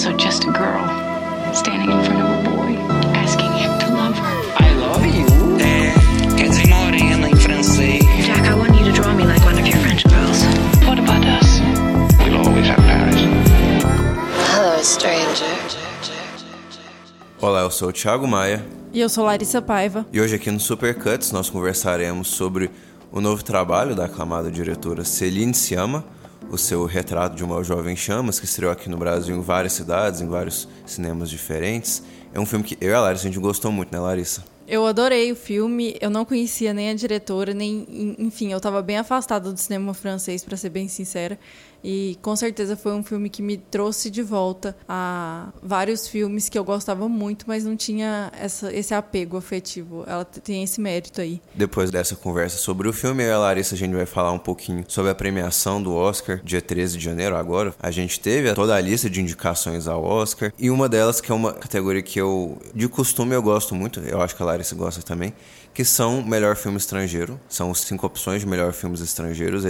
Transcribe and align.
also 0.00 0.16
just 0.16 0.44
a 0.44 0.50
girl 0.50 0.88
standing 1.52 1.90
in 1.90 2.02
front 2.02 2.20
of 2.22 2.30
a 2.30 2.50
boy 2.50 2.72
asking 3.12 3.52
him 3.52 3.78
to 3.78 3.86
love 3.92 4.16
her. 4.16 4.36
I 4.56 4.72
love 4.76 5.04
you. 5.04 5.26
É, 5.60 5.92
quer 6.38 6.48
dizer 6.48 6.68
morena 6.68 7.28
em 7.28 7.36
francês. 7.36 8.02
Jack, 8.24 8.48
I 8.48 8.54
want 8.54 8.74
you 8.78 8.84
to 8.86 8.92
draw 8.92 9.12
me 9.12 9.24
like 9.24 9.44
one 9.44 9.58
of 9.60 9.66
your 9.66 9.76
French 9.80 10.04
girls. 10.08 10.42
What 10.86 10.98
about 10.98 11.22
us? 11.26 11.60
We'll 12.18 12.38
always 12.38 12.66
have 12.68 12.80
Paris. 12.80 13.20
Hello, 14.54 14.82
stranger. 14.82 15.44
Olá, 17.38 17.60
eu 17.60 17.70
sou 17.70 17.90
o 17.90 17.92
Thiago 17.92 18.26
Maia 18.26 18.64
E 18.94 19.00
eu 19.00 19.08
sou 19.10 19.24
Larissa 19.24 19.60
Paiva. 19.60 20.06
e 20.10 20.18
hoje 20.18 20.34
aqui 20.34 20.50
no 20.50 20.60
Supercuts 20.60 21.30
nós 21.30 21.50
conversaremos 21.50 22.28
sobre 22.28 22.70
o 23.12 23.20
novo 23.20 23.44
trabalho 23.44 23.94
da 23.94 24.06
aclamada 24.06 24.50
diretora 24.50 25.04
Celine 25.04 25.52
Sciamma, 25.52 26.04
o 26.50 26.58
seu 26.58 26.84
Retrato 26.84 27.36
de 27.36 27.44
uma 27.44 27.62
Jovem 27.62 27.94
Chamas, 27.94 28.40
que 28.40 28.44
estreou 28.44 28.72
aqui 28.72 28.88
no 28.90 28.96
Brasil 28.96 29.36
em 29.36 29.40
várias 29.40 29.72
cidades, 29.72 30.20
em 30.20 30.28
vários 30.28 30.68
cinemas 30.84 31.30
diferentes. 31.30 32.02
É 32.34 32.40
um 32.40 32.44
filme 32.44 32.64
que 32.64 32.76
eu 32.80 32.90
e 32.90 32.94
a 32.94 33.00
Larissa 33.00 33.28
a 33.28 33.30
gente 33.30 33.40
gostou 33.40 33.70
muito, 33.70 33.92
né, 33.92 33.98
Larissa? 33.98 34.44
Eu 34.66 34.86
adorei 34.86 35.32
o 35.32 35.36
filme, 35.36 35.96
eu 36.00 36.10
não 36.10 36.24
conhecia 36.24 36.72
nem 36.72 36.90
a 36.90 36.94
diretora, 36.94 37.52
nem. 37.52 38.16
Enfim, 38.18 38.52
eu 38.52 38.60
tava 38.60 38.80
bem 38.80 38.98
afastada 38.98 39.52
do 39.52 39.58
cinema 39.58 39.92
francês, 39.94 40.44
para 40.44 40.56
ser 40.56 40.70
bem 40.70 40.86
sincera. 40.86 41.38
E 41.82 42.18
com 42.22 42.34
certeza 42.36 42.76
foi 42.76 42.92
um 42.92 43.02
filme 43.02 43.28
que 43.30 43.42
me 43.42 43.56
trouxe 43.56 44.10
de 44.10 44.22
volta 44.22 44.76
a 44.88 45.48
vários 45.62 46.06
filmes 46.06 46.48
que 46.48 46.58
eu 46.58 46.64
gostava 46.64 47.08
muito, 47.08 47.44
mas 47.48 47.64
não 47.64 47.76
tinha 47.76 48.30
essa, 48.38 48.72
esse 48.74 48.94
apego 48.94 49.36
afetivo. 49.36 50.04
Ela 50.06 50.24
tem 50.24 50.62
esse 50.62 50.80
mérito 50.80 51.20
aí. 51.20 51.40
Depois 51.54 51.90
dessa 51.90 52.14
conversa 52.16 52.58
sobre 52.58 52.88
o 52.88 52.92
filme, 52.92 53.22
eu 53.24 53.28
e 53.28 53.32
a 53.32 53.38
Larissa 53.38 53.74
a 53.74 53.78
gente 53.78 53.94
vai 53.94 54.06
falar 54.06 54.32
um 54.32 54.38
pouquinho 54.38 54.84
sobre 54.88 55.10
a 55.10 55.14
premiação 55.14 55.82
do 55.82 55.94
Oscar, 55.94 56.40
dia 56.44 56.60
13 56.60 56.98
de 56.98 57.04
janeiro 57.04 57.36
agora. 57.36 57.74
A 57.80 57.90
gente 57.90 58.20
teve 58.20 58.52
toda 58.54 58.74
a 58.74 58.80
lista 58.80 59.08
de 59.08 59.20
indicações 59.20 59.86
ao 59.86 60.04
Oscar, 60.04 60.52
e 60.58 60.70
uma 60.70 60.88
delas 60.88 61.20
que 61.20 61.30
é 61.30 61.34
uma 61.34 61.52
categoria 61.52 62.02
que 62.02 62.20
eu, 62.20 62.58
de 62.74 62.88
costume, 62.88 63.34
eu 63.34 63.42
gosto 63.42 63.74
muito, 63.74 64.00
eu 64.00 64.20
acho 64.20 64.36
que 64.36 64.42
a 64.42 64.46
Larissa 64.46 64.74
gosta 64.74 65.02
também, 65.02 65.32
que 65.72 65.84
são 65.84 66.22
melhor 66.22 66.56
filme 66.56 66.78
estrangeiro. 66.78 67.40
São 67.48 67.72
cinco 67.74 68.06
opções 68.06 68.40
de 68.40 68.46
melhor 68.46 68.72
filmes 68.72 69.00
estrangeiros. 69.00 69.64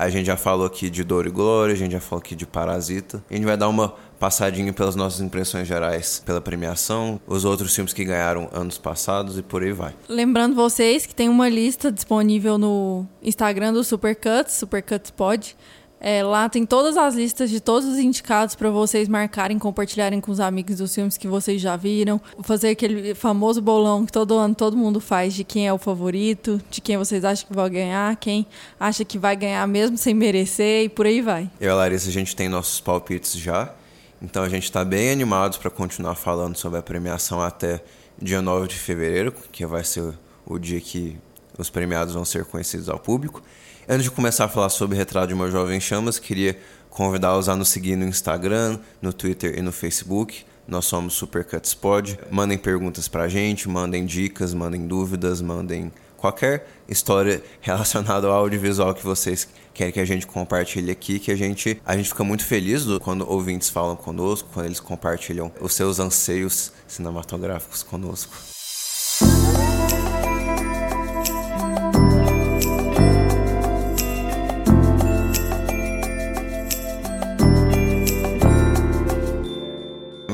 A 0.00 0.08
gente 0.08 0.26
já 0.26 0.36
falou 0.36 0.64
aqui 0.64 0.88
de 0.88 1.02
Dor 1.02 1.26
e 1.26 1.30
Glória, 1.30 1.74
a 1.74 1.76
gente 1.76 1.90
já 1.90 1.98
falou 1.98 2.20
aqui 2.20 2.36
de 2.36 2.46
Parasita. 2.46 3.20
A 3.28 3.34
gente 3.34 3.44
vai 3.44 3.56
dar 3.56 3.68
uma 3.68 3.96
passadinha 4.16 4.72
pelas 4.72 4.94
nossas 4.94 5.20
impressões 5.20 5.66
gerais 5.66 6.22
pela 6.24 6.40
premiação, 6.40 7.20
os 7.26 7.44
outros 7.44 7.74
filmes 7.74 7.92
que 7.92 8.04
ganharam 8.04 8.48
anos 8.52 8.78
passados 8.78 9.36
e 9.36 9.42
por 9.42 9.60
aí 9.60 9.72
vai. 9.72 9.92
Lembrando 10.08 10.54
vocês 10.54 11.04
que 11.04 11.12
tem 11.12 11.28
uma 11.28 11.48
lista 11.48 11.90
disponível 11.90 12.56
no 12.56 13.08
Instagram 13.20 13.72
do 13.72 13.82
Supercuts, 13.82 14.54
Supercuts 14.54 15.10
Pod. 15.10 15.56
É, 16.00 16.22
lá 16.22 16.48
tem 16.48 16.64
todas 16.64 16.96
as 16.96 17.14
listas 17.14 17.50
de 17.50 17.60
todos 17.60 17.88
os 17.88 17.98
indicados 17.98 18.54
para 18.54 18.70
vocês 18.70 19.08
marcarem, 19.08 19.58
compartilharem 19.58 20.20
com 20.20 20.30
os 20.30 20.40
amigos 20.40 20.76
dos 20.76 20.94
filmes 20.94 21.16
que 21.16 21.26
vocês 21.26 21.60
já 21.60 21.76
viram. 21.76 22.20
Fazer 22.42 22.70
aquele 22.70 23.14
famoso 23.14 23.60
bolão 23.60 24.06
que 24.06 24.12
todo 24.12 24.34
ano 24.34 24.54
todo 24.54 24.76
mundo 24.76 25.00
faz 25.00 25.34
de 25.34 25.44
quem 25.44 25.66
é 25.66 25.72
o 25.72 25.78
favorito, 25.78 26.60
de 26.70 26.80
quem 26.80 26.96
vocês 26.96 27.24
acham 27.24 27.48
que 27.48 27.54
vai 27.54 27.68
ganhar, 27.68 28.14
quem 28.16 28.46
acha 28.78 29.04
que 29.04 29.18
vai 29.18 29.34
ganhar 29.34 29.66
mesmo 29.66 29.96
sem 29.96 30.14
merecer 30.14 30.84
e 30.84 30.88
por 30.88 31.06
aí 31.06 31.20
vai. 31.20 31.50
Eu 31.60 31.68
e 31.68 31.70
a 31.70 31.74
Larissa, 31.74 32.08
a 32.08 32.12
gente 32.12 32.34
tem 32.36 32.48
nossos 32.48 32.80
palpites 32.80 33.32
já. 33.32 33.72
Então 34.20 34.42
a 34.42 34.48
gente 34.48 34.64
está 34.64 34.84
bem 34.84 35.10
animados 35.10 35.58
para 35.58 35.70
continuar 35.70 36.14
falando 36.14 36.56
sobre 36.56 36.78
a 36.78 36.82
premiação 36.82 37.40
até 37.40 37.82
dia 38.20 38.42
9 38.42 38.66
de 38.66 38.74
fevereiro, 38.74 39.32
que 39.52 39.64
vai 39.64 39.84
ser 39.84 40.12
o 40.44 40.58
dia 40.58 40.80
que 40.80 41.16
os 41.56 41.70
premiados 41.70 42.14
vão 42.14 42.24
ser 42.24 42.44
conhecidos 42.44 42.88
ao 42.88 42.98
público. 42.98 43.42
Antes 43.88 44.04
de 44.04 44.10
começar 44.10 44.44
a 44.44 44.48
falar 44.48 44.68
sobre 44.68 44.96
Retrato 44.98 45.28
de 45.28 45.34
uma 45.34 45.50
Jovem 45.50 45.80
Chamas, 45.80 46.18
queria 46.18 46.58
convidá-los 46.90 47.48
a 47.48 47.56
nos 47.56 47.68
seguir 47.70 47.96
no 47.96 48.04
Instagram, 48.06 48.78
no 49.00 49.12
Twitter 49.12 49.58
e 49.58 49.62
no 49.62 49.72
Facebook. 49.72 50.44
Nós 50.66 50.84
somos 50.84 51.14
Supercuts 51.14 51.72
Pod. 51.72 52.18
Mandem 52.30 52.58
perguntas 52.58 53.08
pra 53.08 53.28
gente, 53.28 53.66
mandem 53.68 54.04
dicas, 54.04 54.52
mandem 54.52 54.86
dúvidas, 54.86 55.40
mandem 55.40 55.90
qualquer 56.18 56.68
história 56.86 57.42
relacionada 57.62 58.26
ao 58.26 58.34
audiovisual 58.34 58.94
que 58.94 59.02
vocês 59.02 59.48
querem 59.72 59.92
que 59.92 60.00
a 60.00 60.04
gente 60.04 60.26
compartilhe 60.26 60.90
aqui, 60.90 61.18
que 61.18 61.30
a 61.32 61.36
gente, 61.36 61.80
a 61.86 61.96
gente 61.96 62.10
fica 62.10 62.24
muito 62.24 62.44
feliz 62.44 62.84
do- 62.84 63.00
quando 63.00 63.26
ouvintes 63.30 63.70
falam 63.70 63.96
conosco, 63.96 64.50
quando 64.52 64.66
eles 64.66 64.80
compartilham 64.80 65.50
os 65.62 65.72
seus 65.72 65.98
anseios 65.98 66.72
cinematográficos 66.86 67.82
conosco. 67.82 68.34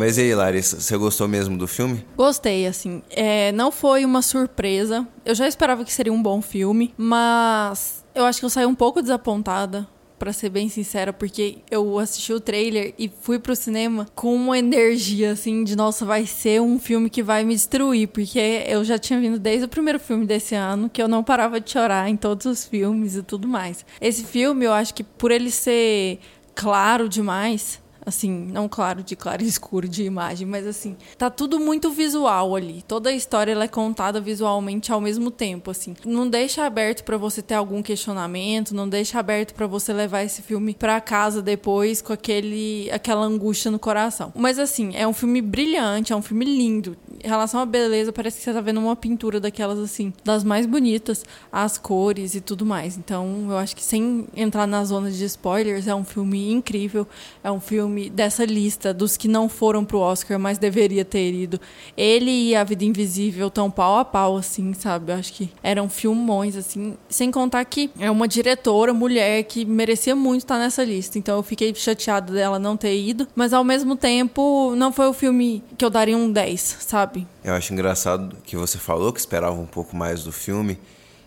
Mas 0.05 0.19
e 0.19 0.21
aí, 0.21 0.35
Larissa, 0.35 0.79
você 0.79 0.99
gostou 0.99 1.27
mesmo 1.27 1.57
do 1.57 1.67
filme? 1.67 2.05
Gostei, 2.15 2.67
assim. 2.67 3.03
É, 3.09 3.51
não 3.53 3.73
foi 3.73 4.05
uma 4.05 4.21
surpresa. 4.21 5.09
Eu 5.25 5.35
já 5.35 5.49
esperava 5.49 5.83
que 5.83 5.91
seria 5.91 6.13
um 6.13 6.23
bom 6.23 6.43
filme, 6.43 6.93
mas 6.95 8.05
eu 8.15 8.27
acho 8.27 8.39
que 8.39 8.45
eu 8.45 8.51
saí 8.51 8.67
um 8.67 8.75
pouco 8.75 9.01
desapontada. 9.01 9.89
Pra 10.19 10.31
ser 10.31 10.51
bem 10.51 10.69
sincera, 10.69 11.11
porque 11.11 11.59
eu 11.71 11.99
assisti 11.99 12.35
o 12.35 12.41
trailer 12.41 12.95
e 12.99 13.11
fui 13.23 13.39
pro 13.39 13.57
cinema 13.57 14.07
com 14.15 14.35
uma 14.35 14.59
energia 14.59 15.33
assim 15.33 15.65
de 15.65 15.75
nossa, 15.75 16.05
vai 16.05 16.25
ser 16.25 16.61
um 16.61 16.79
filme 16.79 17.11
que 17.11 17.23
vai 17.23 17.43
me 17.43 17.55
destruir, 17.55 18.09
porque 18.09 18.63
eu 18.67 18.85
já 18.85 18.97
tinha 18.97 19.19
vindo 19.19 19.39
desde 19.39 19.65
o 19.65 19.69
primeiro 19.69 19.99
filme 19.99 20.25
desse 20.25 20.55
ano 20.55 20.89
que 20.89 21.03
eu 21.03 21.09
não 21.09 21.25
parava 21.25 21.61
de 21.61 21.71
chorar 21.71 22.09
em 22.09 22.17
todos 22.17 22.47
os 22.47 22.65
filmes 22.65 23.17
e 23.17 23.23
tudo 23.23 23.49
mais. 23.49 23.85
Esse 24.01 24.23
filme, 24.25 24.65
eu 24.67 24.73
acho 24.73 24.95
que 24.95 25.03
por 25.03 25.31
ele 25.31 25.51
ser 25.51 26.21
claro 26.55 27.09
demais, 27.09 27.83
assim, 28.07 28.31
não 28.31 28.69
claro 28.69 29.03
de 29.03 29.17
claro 29.17 29.43
e 29.43 29.47
escuro 29.47 29.89
de 29.89 30.05
imagem, 30.05 30.47
mas 30.47 30.67
assim, 30.67 30.97
tá 31.17 31.31
tudo 31.31 31.59
muito 31.59 31.91
visual 31.91 32.55
ali. 32.55 32.83
Toda 32.83 33.11
a 33.11 33.13
história 33.13 33.53
ela 33.53 33.65
é 33.65 33.69
contada 33.69 34.21
visualmente 34.21 34.93
ao 34.93 35.01
mesmo 35.01 35.31
tempo, 35.31 35.71
assim. 35.71 35.95
Não 36.05 36.29
deixa 36.29 36.65
aberto 36.65 37.05
pra 37.05 37.17
você 37.17 37.43
ter 37.43 37.55
algum 37.55 37.83
questionamento, 37.83 38.75
não 38.75 38.89
deixa 38.89 39.19
aberto 39.19 39.55
pra 39.55 39.67
você 39.67 39.93
levar 39.93 40.23
esse 40.23 40.43
filme 40.43 40.75
pra 40.75 41.01
casa 41.01 41.43
depois 41.43 42.03
com 42.03 42.13
aquele 42.13 42.91
aquela 42.91 43.25
angústia 43.25 43.71
no 43.71 43.79
coração. 43.79 44.33
Mas 44.35 44.59
assim, 44.59 44.93
é 44.95 45.07
um 45.07 45.13
filme 45.13 45.41
brilhante, 45.41 46.13
é 46.13 46.17
um 46.17 46.23
filme 46.23 46.45
lindo. 46.45 46.97
Em 47.25 47.29
relação 47.29 47.59
à 47.59 47.65
beleza, 47.65 48.13
parece 48.13 48.37
que 48.37 48.45
você 48.45 48.53
tá 48.53 48.61
vendo 48.61 48.79
uma 48.79 48.95
pintura 48.95 49.41
daquelas 49.41 49.79
assim, 49.79 50.13
das 50.23 50.45
mais 50.45 50.67
bonitas, 50.67 51.25
as 51.51 51.79
cores 51.79 52.35
e 52.35 52.41
tudo 52.43 52.67
mais. 52.67 52.99
Então, 52.99 53.47
eu 53.49 53.57
acho 53.57 53.75
que 53.75 53.83
sem 53.83 54.27
entrar 54.37 54.67
na 54.67 54.85
zona 54.85 55.11
de 55.11 55.25
spoilers, 55.25 55.87
é 55.87 55.95
um 55.95 56.05
filme 56.05 56.53
incrível, 56.53 57.09
é 57.43 57.51
um 57.51 57.61
filme 57.61 58.11
dessa 58.11 58.45
lista 58.45 58.93
dos 58.93 59.17
que 59.17 59.27
não 59.27 59.49
foram 59.49 59.87
pro 59.87 60.01
Oscar, 60.01 60.39
mas 60.39 60.59
deveria 60.59 61.03
ter 61.03 61.33
ido. 61.33 61.59
Ele 61.97 62.31
e 62.31 62.55
A 62.55 62.63
Vida 62.63 62.85
Invisível 62.85 63.47
estão 63.47 63.71
pau 63.71 63.97
a 63.97 64.05
pau, 64.05 64.37
assim, 64.37 64.75
sabe? 64.75 65.11
Eu 65.11 65.17
acho 65.17 65.33
que 65.33 65.51
eram 65.63 65.89
filmões, 65.89 66.57
assim. 66.57 66.95
Sem 67.09 67.31
contar 67.31 67.65
que 67.65 67.91
é 67.99 68.11
uma 68.11 68.29
diretora, 68.29 68.93
mulher, 68.93 69.45
que 69.45 69.65
merecia 69.65 70.15
muito 70.15 70.43
estar 70.43 70.59
nessa 70.59 70.85
lista. 70.85 71.19
Então 71.19 71.39
eu 71.39 71.43
fiquei 71.43 71.75
chateada 71.75 72.35
dela 72.35 72.59
não 72.59 72.77
ter 72.77 72.95
ido. 72.95 73.27
Mas 73.35 73.55
ao 73.55 73.65
mesmo 73.65 73.97
tempo, 73.97 74.75
não 74.77 74.93
foi 74.93 75.07
o 75.07 75.15
filme 75.15 75.65
que 75.79 75.85
eu 75.87 75.89
daria 75.89 76.19
um 76.19 76.31
10, 76.31 76.61
sabe? 76.81 77.14
Eu 77.45 77.55
acho 77.55 77.73
engraçado 77.73 78.37
que 78.45 78.57
você 78.57 78.79
falou 78.79 79.13
que 79.13 79.21
esperava 79.21 79.55
um 79.55 79.67
pouco 79.67 79.95
mais 79.97 80.25
do 80.25 80.33
filme. 80.33 80.79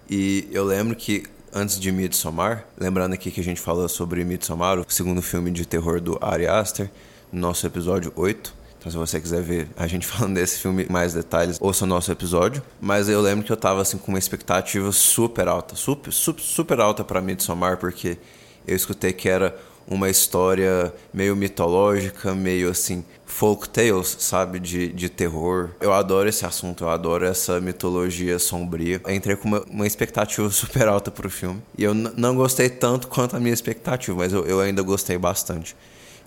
E 0.09 0.47
eu 0.51 0.63
lembro 0.63 0.95
que 0.95 1.23
antes 1.53 1.79
de 1.79 1.91
Midsommar, 1.91 2.65
lembrando 2.77 3.13
aqui 3.13 3.31
que 3.31 3.39
a 3.39 3.43
gente 3.43 3.61
falou 3.61 3.87
sobre 3.87 4.23
Midsommar, 4.23 4.79
o 4.79 4.85
segundo 4.87 5.21
filme 5.21 5.51
de 5.51 5.65
terror 5.65 5.99
do 6.01 6.17
Ari 6.21 6.47
Aster, 6.47 6.89
no 7.31 7.39
nosso 7.39 7.65
episódio 7.65 8.11
8. 8.15 8.55
Então 8.79 8.91
se 8.91 8.97
você 8.97 9.19
quiser 9.19 9.41
ver 9.41 9.67
a 9.75 9.87
gente 9.87 10.05
falando 10.07 10.35
desse 10.35 10.59
filme 10.59 10.85
mais 10.89 11.13
detalhes, 11.13 11.57
ouça 11.59 11.85
o 11.85 11.87
nosso 11.87 12.11
episódio. 12.11 12.61
Mas 12.79 13.09
eu 13.09 13.21
lembro 13.21 13.45
que 13.45 13.51
eu 13.51 13.57
tava 13.57 13.81
assim 13.81 13.97
com 13.97 14.11
uma 14.11 14.19
expectativa 14.19 14.91
super 14.91 15.47
alta, 15.47 15.75
super 15.75 16.11
super, 16.11 16.41
super 16.41 16.79
alta 16.79 17.03
para 17.03 17.21
Midsommar, 17.21 17.77
porque 17.77 18.17
eu 18.65 18.75
escutei 18.75 19.13
que 19.13 19.29
era 19.29 19.57
uma 19.87 20.09
história 20.09 20.93
meio 21.13 21.35
mitológica, 21.35 22.35
meio 22.35 22.69
assim, 22.69 23.05
folk 23.27 23.69
tales, 23.69 24.15
sabe, 24.19 24.59
de, 24.59 24.87
de 24.87 25.09
terror. 25.09 25.69
Eu 25.79 25.93
adoro 25.93 26.27
esse 26.27 26.45
assunto, 26.45 26.85
eu 26.85 26.89
adoro 26.89 27.25
essa 27.25 27.59
mitologia 27.61 28.39
sombria. 28.39 29.01
Eu 29.05 29.13
entrei 29.13 29.35
com 29.35 29.47
uma, 29.47 29.63
uma 29.69 29.85
expectativa 29.85 30.49
super 30.49 30.87
alta 30.87 31.11
pro 31.11 31.29
filme. 31.29 31.61
E 31.77 31.83
eu 31.83 31.93
não 31.93 32.35
gostei 32.35 32.69
tanto 32.69 33.07
quanto 33.07 33.35
a 33.35 33.39
minha 33.39 33.53
expectativa, 33.53 34.17
mas 34.17 34.33
eu, 34.33 34.45
eu 34.45 34.59
ainda 34.59 34.81
gostei 34.81 35.17
bastante. 35.17 35.75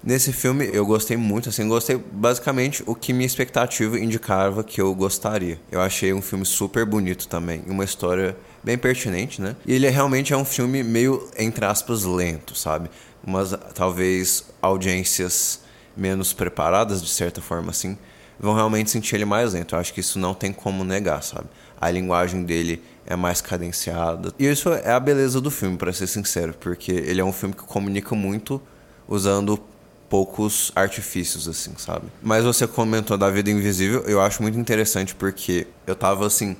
Nesse 0.02 0.32
filme 0.32 0.70
eu 0.72 0.86
gostei 0.86 1.16
muito, 1.16 1.48
assim, 1.50 1.66
gostei 1.68 1.96
basicamente 1.96 2.82
o 2.86 2.94
que 2.94 3.12
minha 3.12 3.26
expectativa 3.26 3.98
indicava 3.98 4.62
que 4.64 4.80
eu 4.80 4.94
gostaria. 4.94 5.60
Eu 5.70 5.80
achei 5.80 6.12
um 6.12 6.22
filme 6.22 6.46
super 6.46 6.86
bonito 6.86 7.28
também, 7.28 7.62
uma 7.66 7.84
história 7.84 8.34
bem 8.62 8.78
pertinente, 8.78 9.42
né? 9.42 9.56
E 9.66 9.74
ele 9.74 9.86
é- 9.86 9.90
realmente 9.90 10.32
é 10.32 10.36
um 10.36 10.44
filme 10.44 10.82
meio, 10.82 11.28
entre 11.36 11.64
aspas, 11.66 12.04
lento, 12.04 12.54
sabe? 12.54 12.90
Umas, 13.22 13.54
talvez, 13.74 14.44
audiências 14.62 15.59
menos 15.96 16.32
preparadas, 16.32 17.02
de 17.02 17.08
certa 17.08 17.40
forma, 17.40 17.70
assim, 17.70 17.96
vão 18.38 18.54
realmente 18.54 18.90
sentir 18.90 19.16
ele 19.16 19.24
mais 19.24 19.52
lento. 19.52 19.74
Eu 19.74 19.78
acho 19.78 19.92
que 19.92 20.00
isso 20.00 20.18
não 20.18 20.34
tem 20.34 20.52
como 20.52 20.84
negar, 20.84 21.22
sabe? 21.22 21.46
A 21.80 21.90
linguagem 21.90 22.44
dele 22.44 22.82
é 23.06 23.16
mais 23.16 23.40
cadenciada. 23.40 24.32
E 24.38 24.46
isso 24.46 24.70
é 24.72 24.92
a 24.92 25.00
beleza 25.00 25.40
do 25.40 25.50
filme, 25.50 25.76
para 25.76 25.92
ser 25.92 26.06
sincero, 26.06 26.54
porque 26.58 26.92
ele 26.92 27.20
é 27.20 27.24
um 27.24 27.32
filme 27.32 27.54
que 27.54 27.62
comunica 27.62 28.14
muito 28.14 28.60
usando 29.08 29.60
poucos 30.08 30.72
artifícios, 30.74 31.48
assim, 31.48 31.72
sabe? 31.76 32.06
Mas 32.22 32.44
você 32.44 32.66
comentou 32.66 33.16
da 33.16 33.30
Vida 33.30 33.50
Invisível, 33.50 34.02
eu 34.02 34.20
acho 34.20 34.42
muito 34.42 34.58
interessante 34.58 35.14
porque 35.14 35.68
eu 35.86 35.94
tava 35.94 36.26
assim, 36.26 36.56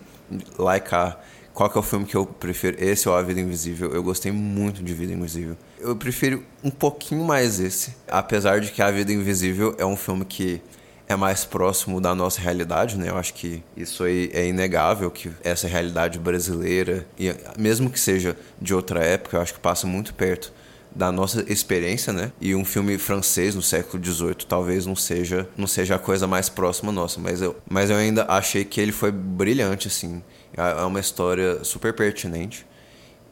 lá 0.56 0.76
e 0.76 0.80
cá, 0.80 1.18
qual 1.52 1.68
que 1.68 1.76
é 1.76 1.80
o 1.80 1.82
filme 1.82 2.06
que 2.06 2.16
eu 2.16 2.24
prefiro? 2.24 2.76
Esse 2.82 3.08
ou 3.08 3.14
A 3.14 3.22
Vida 3.22 3.40
Invisível? 3.40 3.92
Eu 3.92 4.02
gostei 4.02 4.32
muito 4.32 4.82
de 4.82 4.94
Vida 4.94 5.12
Invisível. 5.12 5.56
Eu 5.78 5.96
prefiro 5.96 6.44
um 6.62 6.70
pouquinho 6.70 7.24
mais 7.24 7.60
esse, 7.60 7.94
apesar 8.08 8.60
de 8.60 8.70
que 8.70 8.80
A 8.82 8.90
Vida 8.90 9.12
Invisível 9.12 9.74
é 9.78 9.84
um 9.84 9.96
filme 9.96 10.24
que 10.24 10.62
é 11.08 11.16
mais 11.16 11.44
próximo 11.44 12.00
da 12.00 12.14
nossa 12.14 12.40
realidade, 12.40 12.96
né? 12.96 13.08
Eu 13.08 13.16
acho 13.16 13.34
que 13.34 13.62
isso 13.76 14.04
aí 14.04 14.30
é 14.32 14.46
inegável, 14.46 15.10
que 15.10 15.30
essa 15.42 15.66
realidade 15.66 16.20
brasileira, 16.20 17.04
e 17.18 17.34
mesmo 17.58 17.90
que 17.90 17.98
seja 17.98 18.36
de 18.62 18.72
outra 18.72 19.02
época, 19.04 19.36
eu 19.36 19.40
acho 19.40 19.54
que 19.54 19.60
passa 19.60 19.88
muito 19.88 20.14
perto 20.14 20.52
da 20.94 21.12
nossa 21.12 21.44
experiência, 21.50 22.12
né? 22.12 22.32
E 22.40 22.54
um 22.54 22.64
filme 22.64 22.98
francês 22.98 23.54
no 23.54 23.62
século 23.62 24.04
XVIII 24.04 24.34
talvez 24.48 24.86
não 24.86 24.96
seja 24.96 25.48
não 25.56 25.66
seja 25.66 25.94
a 25.94 25.98
coisa 25.98 26.26
mais 26.26 26.48
próxima 26.48 26.90
nossa, 26.90 27.20
mas 27.20 27.40
eu, 27.40 27.56
mas 27.68 27.90
eu 27.90 27.96
ainda 27.96 28.26
achei 28.28 28.64
que 28.64 28.80
ele 28.80 28.92
foi 28.92 29.10
brilhante, 29.10 29.88
assim. 29.88 30.22
É 30.56 30.84
uma 30.84 30.98
história 30.98 31.62
super 31.62 31.94
pertinente 31.94 32.66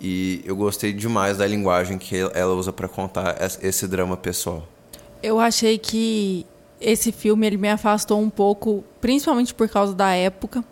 e 0.01 0.41
eu 0.45 0.55
gostei 0.55 0.93
demais 0.93 1.39
da 1.39 1.47
linguagem 1.47 1.99
que 1.99 2.17
ela 2.33 2.55
usa 2.55 2.73
para 2.73 2.89
contar 2.89 3.37
esse 3.63 3.87
drama 3.89 4.17
pessoal. 4.17 4.67
Eu 5.23 5.41
achei 5.41 5.77
que 5.79 6.47
esse 6.81 7.11
filme 7.11 7.47
ele 7.47 7.57
me 7.57 7.69
afastou 7.69 8.21
um 8.21 8.31
pouco, 8.31 8.85
principalmente 9.01 9.53
por 9.53 9.69
causa 9.69 9.93
da 9.95 10.13
época, 10.13 10.65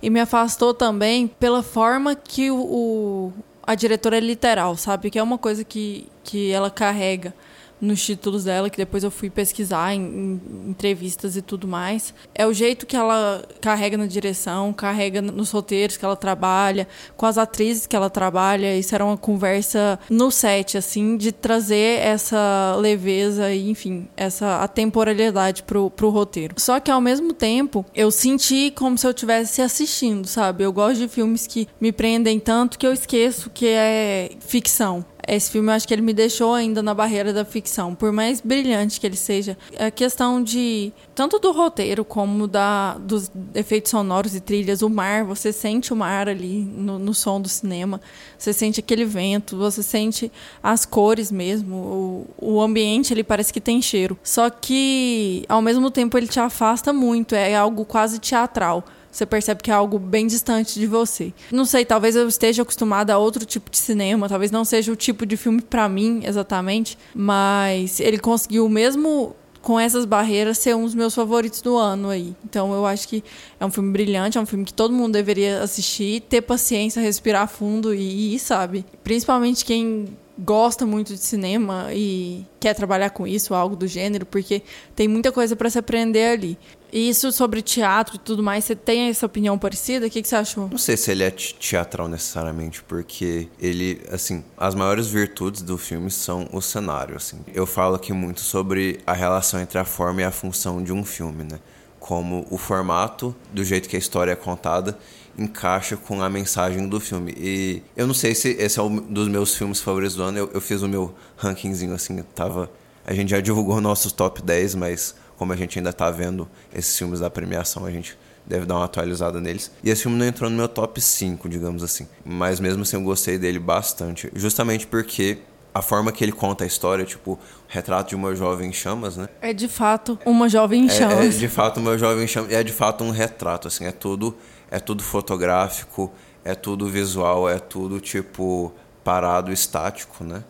e 0.00 0.08
me 0.08 0.20
afastou 0.20 0.72
também 0.72 1.26
pela 1.26 1.62
forma 1.62 2.14
que 2.14 2.50
o, 2.50 2.56
o 2.56 3.32
a 3.64 3.74
diretora 3.74 4.16
é 4.16 4.20
literal, 4.20 4.76
sabe? 4.76 5.10
Que 5.10 5.18
é 5.18 5.22
uma 5.22 5.38
coisa 5.38 5.64
que, 5.64 6.06
que 6.24 6.50
ela 6.50 6.70
carrega 6.70 7.34
nos 7.82 8.00
títulos 8.00 8.44
dela, 8.44 8.70
que 8.70 8.76
depois 8.76 9.02
eu 9.02 9.10
fui 9.10 9.28
pesquisar 9.28 9.92
em, 9.92 10.00
em, 10.00 10.40
entrevistas 10.70 11.36
e 11.36 11.42
tudo 11.42 11.66
mais. 11.66 12.14
É 12.32 12.46
o 12.46 12.52
jeito 12.52 12.86
que 12.86 12.94
ela 12.94 13.44
carrega 13.60 13.96
na 13.96 14.06
direção, 14.06 14.72
carrega 14.72 15.20
nos 15.20 15.50
roteiros 15.50 15.96
que 15.96 16.04
ela 16.04 16.14
trabalha, 16.14 16.86
com 17.16 17.26
as 17.26 17.36
atrizes 17.36 17.84
que 17.84 17.96
ela 17.96 18.08
trabalha. 18.08 18.76
Isso 18.78 18.94
era 18.94 19.04
uma 19.04 19.16
conversa 19.16 19.98
no 20.08 20.30
set, 20.30 20.78
assim, 20.78 21.16
de 21.16 21.32
trazer 21.32 21.98
essa 21.98 22.76
leveza 22.78 23.52
e, 23.52 23.68
enfim, 23.68 24.06
essa 24.16 24.62
atemporalidade 24.62 25.64
pro, 25.64 25.90
pro 25.90 26.10
roteiro. 26.10 26.54
Só 26.58 26.78
que 26.78 26.90
ao 26.90 27.00
mesmo 27.00 27.32
tempo, 27.32 27.84
eu 27.92 28.12
senti 28.12 28.70
como 28.70 28.96
se 28.96 29.06
eu 29.06 29.10
estivesse 29.10 29.60
assistindo, 29.60 30.28
sabe? 30.28 30.62
Eu 30.62 30.72
gosto 30.72 31.00
de 31.00 31.08
filmes 31.08 31.48
que 31.48 31.66
me 31.80 31.90
prendem 31.90 32.38
tanto 32.38 32.78
que 32.78 32.86
eu 32.86 32.92
esqueço 32.92 33.50
que 33.50 33.66
é 33.66 34.30
ficção. 34.38 35.04
Esse 35.34 35.50
filme 35.50 35.70
eu 35.70 35.72
acho 35.72 35.88
que 35.88 35.94
ele 35.94 36.02
me 36.02 36.12
deixou 36.12 36.52
ainda 36.52 36.82
na 36.82 36.92
barreira 36.92 37.32
da 37.32 37.42
ficção, 37.42 37.94
por 37.94 38.12
mais 38.12 38.42
brilhante 38.42 39.00
que 39.00 39.06
ele 39.06 39.16
seja. 39.16 39.56
A 39.78 39.90
questão 39.90 40.42
de 40.42 40.92
tanto 41.14 41.38
do 41.38 41.52
roteiro 41.52 42.04
como 42.04 42.46
da 42.46 42.98
dos 42.98 43.30
efeitos 43.54 43.90
sonoros 43.90 44.34
e 44.34 44.40
trilhas, 44.40 44.82
o 44.82 44.90
mar, 44.90 45.24
você 45.24 45.50
sente 45.50 45.90
o 45.90 45.96
mar 45.96 46.28
ali 46.28 46.62
no, 46.76 46.98
no 46.98 47.14
som 47.14 47.40
do 47.40 47.48
cinema, 47.48 47.98
você 48.36 48.52
sente 48.52 48.80
aquele 48.80 49.06
vento, 49.06 49.56
você 49.56 49.82
sente 49.82 50.30
as 50.62 50.84
cores 50.84 51.32
mesmo, 51.32 52.26
o, 52.38 52.56
o 52.56 52.60
ambiente 52.60 53.14
ele 53.14 53.24
parece 53.24 53.54
que 53.54 53.60
tem 53.60 53.80
cheiro. 53.80 54.18
Só 54.22 54.50
que 54.50 55.46
ao 55.48 55.62
mesmo 55.62 55.90
tempo 55.90 56.18
ele 56.18 56.28
te 56.28 56.40
afasta 56.40 56.92
muito, 56.92 57.34
é 57.34 57.56
algo 57.56 57.86
quase 57.86 58.18
teatral 58.18 58.84
você 59.12 59.26
percebe 59.26 59.62
que 59.62 59.70
é 59.70 59.74
algo 59.74 59.98
bem 59.98 60.26
distante 60.26 60.80
de 60.80 60.86
você. 60.86 61.32
Não 61.52 61.66
sei, 61.66 61.84
talvez 61.84 62.16
eu 62.16 62.26
esteja 62.26 62.62
acostumada 62.62 63.12
a 63.12 63.18
outro 63.18 63.44
tipo 63.44 63.70
de 63.70 63.76
cinema, 63.76 64.28
talvez 64.28 64.50
não 64.50 64.64
seja 64.64 64.90
o 64.90 64.96
tipo 64.96 65.26
de 65.26 65.36
filme 65.36 65.60
para 65.60 65.88
mim 65.88 66.22
exatamente, 66.24 66.96
mas 67.14 68.00
ele 68.00 68.18
conseguiu 68.18 68.68
mesmo 68.68 69.36
com 69.60 69.78
essas 69.78 70.04
barreiras 70.04 70.58
ser 70.58 70.74
um 70.74 70.84
dos 70.84 70.94
meus 70.94 71.14
favoritos 71.14 71.62
do 71.62 71.76
ano 71.76 72.08
aí. 72.08 72.34
Então 72.44 72.74
eu 72.74 72.84
acho 72.84 73.06
que 73.06 73.22
é 73.60 73.64
um 73.64 73.70
filme 73.70 73.92
brilhante, 73.92 74.36
é 74.36 74.40
um 74.40 74.46
filme 74.46 74.64
que 74.64 74.74
todo 74.74 74.92
mundo 74.92 75.12
deveria 75.12 75.62
assistir, 75.62 76.20
ter 76.22 76.42
paciência, 76.42 77.00
respirar 77.00 77.46
fundo 77.46 77.94
e 77.94 78.34
ir, 78.34 78.38
sabe? 78.40 78.84
Principalmente 79.04 79.64
quem 79.64 80.16
gosta 80.38 80.86
muito 80.86 81.14
de 81.14 81.20
cinema 81.20 81.88
e 81.92 82.46
quer 82.58 82.74
trabalhar 82.74 83.10
com 83.10 83.26
isso, 83.26 83.54
algo 83.54 83.76
do 83.76 83.86
gênero, 83.86 84.24
porque 84.24 84.62
tem 84.94 85.08
muita 85.08 85.30
coisa 85.30 85.54
para 85.54 85.68
se 85.68 85.78
aprender 85.78 86.32
ali. 86.32 86.58
E 86.92 87.08
isso 87.08 87.32
sobre 87.32 87.62
teatro 87.62 88.16
e 88.16 88.18
tudo 88.18 88.42
mais, 88.42 88.64
você 88.64 88.76
tem 88.76 89.08
essa 89.08 89.24
opinião 89.24 89.58
parecida? 89.58 90.06
O 90.06 90.10
que, 90.10 90.20
que 90.20 90.28
você 90.28 90.36
achou? 90.36 90.68
Não 90.68 90.76
sei 90.76 90.96
se 90.96 91.10
ele 91.10 91.22
é 91.22 91.30
teatral 91.30 92.06
necessariamente, 92.06 92.82
porque 92.82 93.48
ele, 93.58 94.02
assim, 94.10 94.44
as 94.58 94.74
maiores 94.74 95.06
virtudes 95.06 95.62
do 95.62 95.78
filme 95.78 96.10
são 96.10 96.46
o 96.52 96.60
cenário, 96.60 97.16
assim. 97.16 97.38
Eu 97.54 97.64
falo 97.64 97.94
aqui 97.94 98.12
muito 98.12 98.42
sobre 98.42 99.00
a 99.06 99.14
relação 99.14 99.58
entre 99.58 99.78
a 99.78 99.86
forma 99.86 100.20
e 100.20 100.24
a 100.24 100.30
função 100.30 100.82
de 100.82 100.92
um 100.92 101.02
filme, 101.02 101.44
né? 101.44 101.58
Como 101.98 102.46
o 102.50 102.58
formato, 102.58 103.34
do 103.52 103.64
jeito 103.64 103.88
que 103.88 103.96
a 103.96 103.98
história 103.98 104.32
é 104.32 104.36
contada, 104.36 104.98
encaixa 105.38 105.96
com 105.96 106.22
a 106.22 106.28
mensagem 106.28 106.88
do 106.88 107.00
filme. 107.00 107.34
E 107.36 107.82
eu 107.96 108.06
não 108.06 108.14
sei 108.14 108.34
se 108.34 108.50
esse 108.50 108.78
é 108.78 108.82
um 108.82 108.96
dos 108.96 109.28
meus 109.28 109.54
filmes 109.54 109.80
favoritos 109.80 110.16
do 110.16 110.22
ano. 110.22 110.38
Eu, 110.38 110.50
eu 110.54 110.60
fiz 110.60 110.82
o 110.82 110.88
meu 110.88 111.14
rankingzinho 111.36 111.94
assim, 111.94 112.22
tava. 112.34 112.70
A 113.04 113.12
gente 113.14 113.30
já 113.30 113.40
divulgou 113.40 113.80
nossos 113.80 114.12
top 114.12 114.42
10, 114.42 114.76
mas 114.76 115.14
como 115.36 115.52
a 115.52 115.56
gente 115.56 115.78
ainda 115.78 115.92
tá 115.92 116.10
vendo 116.10 116.48
esses 116.72 116.96
filmes 116.96 117.20
da 117.20 117.28
premiação, 117.28 117.84
a 117.84 117.90
gente 117.90 118.16
deve 118.46 118.66
dar 118.66 118.76
uma 118.76 118.84
atualizada 118.84 119.40
neles. 119.40 119.72
E 119.82 119.90
esse 119.90 120.02
filme 120.02 120.16
não 120.16 120.26
entrou 120.26 120.48
no 120.48 120.56
meu 120.56 120.68
top 120.68 121.00
5, 121.00 121.48
digamos 121.48 121.82
assim. 121.82 122.06
Mas 122.24 122.60
mesmo 122.60 122.82
assim 122.82 122.96
eu 122.96 123.02
gostei 123.02 123.38
dele 123.38 123.58
bastante. 123.58 124.30
Justamente 124.34 124.86
porque 124.86 125.38
a 125.74 125.80
forma 125.80 126.12
que 126.12 126.22
ele 126.22 126.32
conta 126.32 126.64
a 126.64 126.66
história, 126.66 127.04
tipo, 127.04 127.38
retrato 127.66 128.10
de 128.10 128.14
uma 128.14 128.34
jovem 128.34 128.68
em 128.68 128.72
chamas, 128.72 129.16
né? 129.16 129.28
É 129.40 129.52
de 129.52 129.68
fato 129.68 130.18
uma 130.26 130.48
jovem 130.48 130.84
em 130.84 130.88
chamas. 130.88 131.18
É, 131.18 131.26
é 131.26 131.28
de 131.28 131.48
fato 131.48 131.80
uma 131.80 131.96
jovem 131.96 132.24
em 132.24 132.28
chamas. 132.28 132.52
É 132.52 132.62
de 132.62 132.72
fato 132.72 133.02
um 133.04 133.10
retrato, 133.10 133.68
assim. 133.68 133.84
É 133.84 133.92
tudo, 133.92 134.36
é 134.72 134.80
tudo 134.80 135.02
fotográfico, 135.02 136.10
é 136.42 136.54
tudo 136.54 136.88
visual, 136.88 137.46
é 137.46 137.58
tudo, 137.58 138.00
tipo, 138.00 138.72
parado, 139.04 139.52
estático, 139.52 140.24
né? 140.24 140.42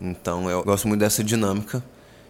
Então 0.00 0.48
eu 0.48 0.62
gosto 0.62 0.86
muito 0.86 1.00
dessa 1.00 1.24
dinâmica 1.24 1.82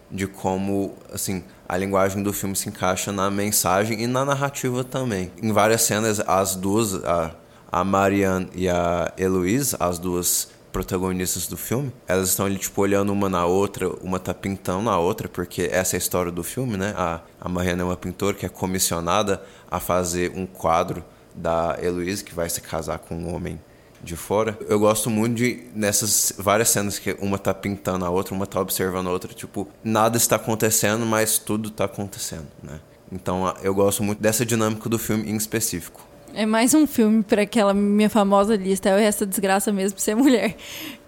de 0.09 0.25
como, 0.25 0.95
assim, 1.13 1.43
a 1.69 1.77
linguagem 1.77 2.23
do 2.23 2.33
filme 2.33 2.55
se 2.55 2.67
encaixa 2.67 3.11
na 3.11 3.29
mensagem 3.29 4.01
e 4.01 4.07
na 4.07 4.25
narrativa 4.25 4.83
também. 4.83 5.31
Em 5.39 5.51
várias 5.51 5.83
cenas, 5.83 6.19
as 6.19 6.55
duas, 6.55 6.95
a, 7.05 7.35
a 7.71 7.83
Marianne 7.83 8.49
e 8.55 8.67
a 8.67 9.13
Heloise, 9.15 9.75
as 9.79 9.99
duas 9.99 10.49
protagonistas 10.71 11.45
do 11.45 11.55
filme, 11.55 11.93
elas 12.07 12.29
estão 12.29 12.47
ali, 12.47 12.57
tipo, 12.57 12.81
olhando 12.81 13.13
uma 13.13 13.29
na 13.29 13.45
outra, 13.45 13.87
uma 14.01 14.19
tá 14.19 14.33
pintando 14.33 14.81
na 14.81 14.97
outra, 14.97 15.29
porque 15.29 15.69
essa 15.71 15.95
é 15.95 15.97
a 15.97 15.99
história 15.99 16.31
do 16.31 16.43
filme, 16.43 16.75
né? 16.75 16.95
A, 16.97 17.21
a 17.39 17.47
Marianne 17.47 17.81
é 17.81 17.85
uma 17.85 17.95
pintora 17.95 18.35
que 18.35 18.47
é 18.47 18.49
comissionada 18.49 19.43
a 19.69 19.79
fazer 19.79 20.33
um 20.35 20.47
quadro 20.47 21.03
da 21.35 21.77
Heloise, 21.81 22.23
que 22.23 22.33
vai 22.33 22.49
se 22.49 22.61
casar 22.61 22.99
com 22.99 23.15
um 23.15 23.35
homem 23.35 23.59
de 24.01 24.15
fora. 24.15 24.57
Eu 24.69 24.79
gosto 24.79 25.09
muito 25.09 25.35
de 25.35 25.63
nessas 25.75 26.33
várias 26.37 26.69
cenas 26.69 26.99
que 26.99 27.15
uma 27.19 27.37
tá 27.37 27.53
pintando 27.53 28.05
a 28.05 28.09
outra, 28.09 28.33
uma 28.33 28.45
tá 28.45 28.61
observando 28.61 29.07
a 29.07 29.11
outra, 29.11 29.33
tipo, 29.33 29.67
nada 29.83 30.17
está 30.17 30.35
acontecendo, 30.35 31.05
mas 31.05 31.37
tudo 31.37 31.69
tá 31.69 31.85
acontecendo, 31.85 32.47
né? 32.63 32.79
Então 33.11 33.53
eu 33.61 33.73
gosto 33.73 34.03
muito 34.03 34.21
dessa 34.21 34.45
dinâmica 34.45 34.87
do 34.87 34.99
filme 34.99 35.29
em 35.29 35.35
específico. 35.35 36.05
É 36.37 36.45
mais 36.45 36.73
um 36.73 36.85
filme 36.85 37.23
para 37.23 37.43
aquela 37.43 37.73
minha 37.73 38.09
famosa 38.09 38.57
lista, 38.57 38.89
é 38.89 39.03
essa 39.03 39.25
desgraça 39.25 39.71
mesmo 39.71 39.97
ser 39.99 40.15
mulher. 40.15 40.57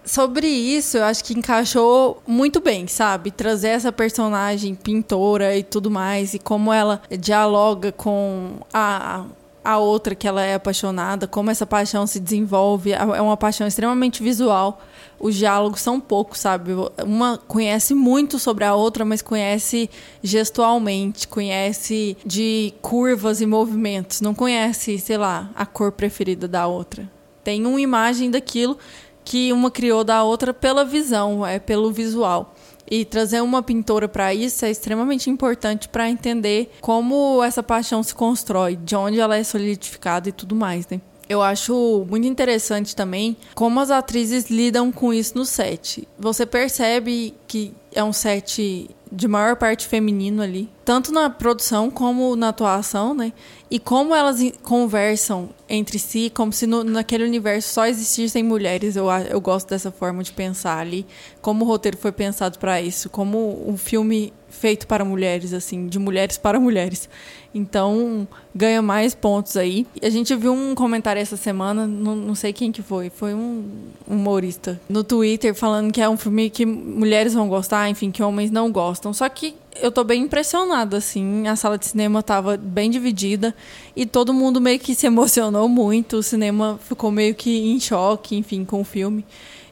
Sobre 0.02 0.46
isso, 0.46 0.96
eu 0.96 1.04
acho 1.04 1.22
que 1.22 1.34
encaixou 1.34 2.22
muito 2.26 2.62
bem, 2.62 2.86
sabe? 2.86 3.30
Trazer 3.30 3.68
essa 3.68 3.92
personagem 3.92 4.74
pintora 4.74 5.54
e 5.54 5.62
tudo 5.62 5.90
mais, 5.90 6.32
e 6.32 6.38
como 6.38 6.72
ela 6.72 7.02
dialoga 7.10 7.92
com 7.92 8.54
a 8.72 9.26
a 9.68 9.76
outra 9.76 10.14
que 10.14 10.26
ela 10.26 10.42
é 10.42 10.54
apaixonada, 10.54 11.26
como 11.26 11.50
essa 11.50 11.66
paixão 11.66 12.06
se 12.06 12.18
desenvolve. 12.18 12.92
É 12.92 13.20
uma 13.20 13.36
paixão 13.36 13.66
extremamente 13.66 14.22
visual. 14.22 14.80
Os 15.20 15.34
diálogos 15.34 15.82
são 15.82 16.00
poucos, 16.00 16.38
sabe? 16.38 16.72
Uma 17.04 17.36
conhece 17.36 17.92
muito 17.92 18.38
sobre 18.38 18.64
a 18.64 18.74
outra, 18.74 19.04
mas 19.04 19.20
conhece 19.20 19.90
gestualmente, 20.22 21.28
conhece 21.28 22.16
de 22.24 22.72
curvas 22.80 23.42
e 23.42 23.46
movimentos. 23.46 24.22
Não 24.22 24.34
conhece, 24.34 24.98
sei 24.98 25.18
lá, 25.18 25.50
a 25.54 25.66
cor 25.66 25.92
preferida 25.92 26.48
da 26.48 26.66
outra. 26.66 27.06
Tem 27.44 27.66
uma 27.66 27.78
imagem 27.78 28.30
daquilo 28.30 28.78
que 29.22 29.52
uma 29.52 29.70
criou 29.70 30.02
da 30.02 30.22
outra 30.22 30.54
pela 30.54 30.82
visão, 30.82 31.44
é 31.44 31.58
pelo 31.58 31.92
visual. 31.92 32.54
E 32.90 33.04
trazer 33.04 33.42
uma 33.42 33.62
pintora 33.62 34.08
para 34.08 34.32
isso 34.32 34.64
é 34.64 34.70
extremamente 34.70 35.28
importante 35.28 35.88
para 35.88 36.08
entender 36.08 36.70
como 36.80 37.42
essa 37.42 37.62
paixão 37.62 38.02
se 38.02 38.14
constrói, 38.14 38.76
de 38.76 38.96
onde 38.96 39.20
ela 39.20 39.36
é 39.36 39.44
solidificada 39.44 40.28
e 40.28 40.32
tudo 40.32 40.54
mais, 40.54 40.86
né? 40.88 41.00
Eu 41.28 41.42
acho 41.42 42.06
muito 42.08 42.26
interessante 42.26 42.96
também 42.96 43.36
como 43.54 43.78
as 43.80 43.90
atrizes 43.90 44.48
lidam 44.48 44.90
com 44.90 45.12
isso 45.12 45.36
no 45.36 45.44
set. 45.44 46.08
Você 46.18 46.46
percebe 46.46 47.34
que 47.46 47.74
é 47.94 48.02
um 48.02 48.14
set 48.14 48.88
de 49.12 49.28
maior 49.28 49.56
parte 49.56 49.86
feminino 49.86 50.40
ali. 50.42 50.70
Tanto 50.88 51.12
na 51.12 51.28
produção 51.28 51.90
como 51.90 52.34
na 52.34 52.48
atuação, 52.48 53.12
né? 53.12 53.34
E 53.70 53.78
como 53.78 54.14
elas 54.14 54.40
conversam 54.62 55.50
entre 55.68 55.98
si, 55.98 56.32
como 56.34 56.50
se 56.50 56.66
no, 56.66 56.82
naquele 56.82 57.24
universo 57.24 57.74
só 57.74 57.86
existissem 57.86 58.42
mulheres. 58.42 58.96
Eu, 58.96 59.06
eu 59.10 59.38
gosto 59.38 59.68
dessa 59.68 59.90
forma 59.90 60.22
de 60.22 60.32
pensar 60.32 60.78
ali. 60.78 61.04
Como 61.42 61.62
o 61.62 61.68
roteiro 61.68 61.98
foi 61.98 62.10
pensado 62.10 62.58
para 62.58 62.80
isso. 62.80 63.10
Como 63.10 63.68
um 63.68 63.76
filme 63.76 64.32
feito 64.48 64.86
para 64.86 65.04
mulheres, 65.04 65.52
assim, 65.52 65.88
de 65.88 65.98
mulheres 65.98 66.38
para 66.38 66.58
mulheres. 66.58 67.06
Então, 67.54 68.26
ganha 68.54 68.80
mais 68.80 69.14
pontos 69.14 69.58
aí. 69.58 69.86
A 70.02 70.08
gente 70.08 70.34
viu 70.34 70.54
um 70.54 70.74
comentário 70.74 71.20
essa 71.20 71.36
semana, 71.36 71.86
não, 71.86 72.16
não 72.16 72.34
sei 72.34 72.52
quem 72.52 72.72
que 72.72 72.80
foi, 72.80 73.10
foi 73.10 73.34
um 73.34 73.64
humorista 74.06 74.80
no 74.88 75.04
Twitter 75.04 75.54
falando 75.54 75.92
que 75.92 76.00
é 76.00 76.08
um 76.08 76.16
filme 76.16 76.48
que 76.48 76.64
mulheres 76.64 77.34
vão 77.34 77.46
gostar, 77.46 77.90
enfim, 77.90 78.10
que 78.10 78.22
homens 78.22 78.50
não 78.50 78.72
gostam. 78.72 79.12
Só 79.12 79.28
que 79.28 79.54
eu 79.80 79.90
tô 79.90 80.04
bem 80.04 80.22
impressionada, 80.22 80.96
assim. 80.96 81.46
A 81.46 81.56
sala 81.56 81.78
de 81.78 81.86
cinema 81.86 82.22
tava 82.22 82.56
bem 82.56 82.90
dividida 82.90 83.54
e 83.94 84.06
todo 84.06 84.34
mundo 84.34 84.60
meio 84.60 84.78
que 84.78 84.94
se 84.94 85.06
emocionou 85.06 85.68
muito. 85.68 86.16
O 86.16 86.22
cinema 86.22 86.78
ficou 86.88 87.10
meio 87.10 87.34
que 87.34 87.70
em 87.70 87.80
choque, 87.80 88.36
enfim, 88.36 88.64
com 88.64 88.80
o 88.80 88.84
filme. 88.84 89.24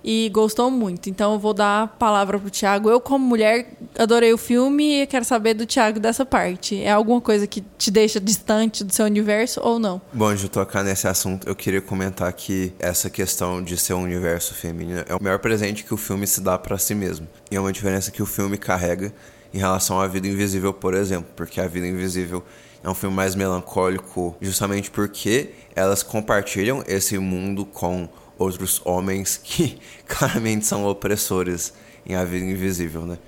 E 0.09 0.31
gostou 0.33 0.71
muito. 0.71 1.11
Então 1.11 1.33
eu 1.33 1.39
vou 1.39 1.53
dar 1.53 1.83
a 1.83 1.87
palavra 1.89 2.39
pro 2.39 2.49
Thiago. 2.49 2.89
Eu, 2.89 3.01
como 3.01 3.27
mulher, 3.27 3.73
adorei 3.99 4.33
o 4.33 4.39
filme 4.39 5.03
e 5.03 5.07
quero 5.07 5.25
saber 5.25 5.55
do 5.55 5.67
Thiago 5.67 5.99
dessa 5.99 6.25
parte. 6.25 6.81
É 6.81 6.93
alguma 6.93 7.21
coisa 7.21 7.45
que 7.45 7.61
te 7.77 7.91
deixa 7.91 8.21
distante 8.21 8.85
do 8.85 8.93
seu 8.93 9.05
universo 9.05 9.61
ou 9.65 9.81
não? 9.81 10.01
Bom, 10.13 10.33
de 10.33 10.49
tocar 10.49 10.85
nesse 10.85 11.09
assunto, 11.09 11.49
eu 11.49 11.57
queria 11.57 11.83
comentar 11.83 12.33
que 12.33 12.73
essa 12.79 13.11
questão 13.11 13.61
de 13.61 13.77
ser 13.77 13.95
um 13.95 14.03
universo 14.05 14.55
feminino 14.55 15.05
é 15.09 15.15
o 15.15 15.21
melhor 15.21 15.41
presente 15.41 15.83
que 15.83 15.93
o 15.93 15.97
filme 15.97 16.25
se 16.25 16.41
dá 16.41 16.57
pra 16.57 16.79
si 16.79 16.95
mesmo. 16.95 17.27
E 17.51 17.57
é 17.57 17.61
uma 17.61 17.73
diferença 17.73 18.13
que 18.13 18.23
o 18.23 18.27
filme 18.27 18.57
carrega 18.57 19.13
em 19.57 19.59
relação 19.59 19.99
à 19.99 20.07
Vida 20.07 20.29
Invisível, 20.29 20.75
por 20.75 20.93
exemplo, 20.93 21.31
porque 21.35 21.61
a 21.61 21.67
Vida 21.67 21.87
Invisível 21.87 22.45
é 22.85 22.91
um 22.91 22.95
filme 22.95 23.17
mais 23.17 23.35
melancólico, 23.35 24.37
justamente 24.39 24.91
porque 24.91 25.51
elas 25.75 26.03
compartilham 26.03 26.85
esse 26.87 27.19
mundo 27.19 27.65
com 27.65 28.07
outros 28.39 28.83
homens 28.85 29.41
que 29.43 29.79
claramente 30.07 30.67
são 30.67 30.87
opressores 30.87 31.73
em 32.05 32.15
A 32.15 32.23
Vida 32.23 32.45
Invisível, 32.45 33.07
né? 33.07 33.19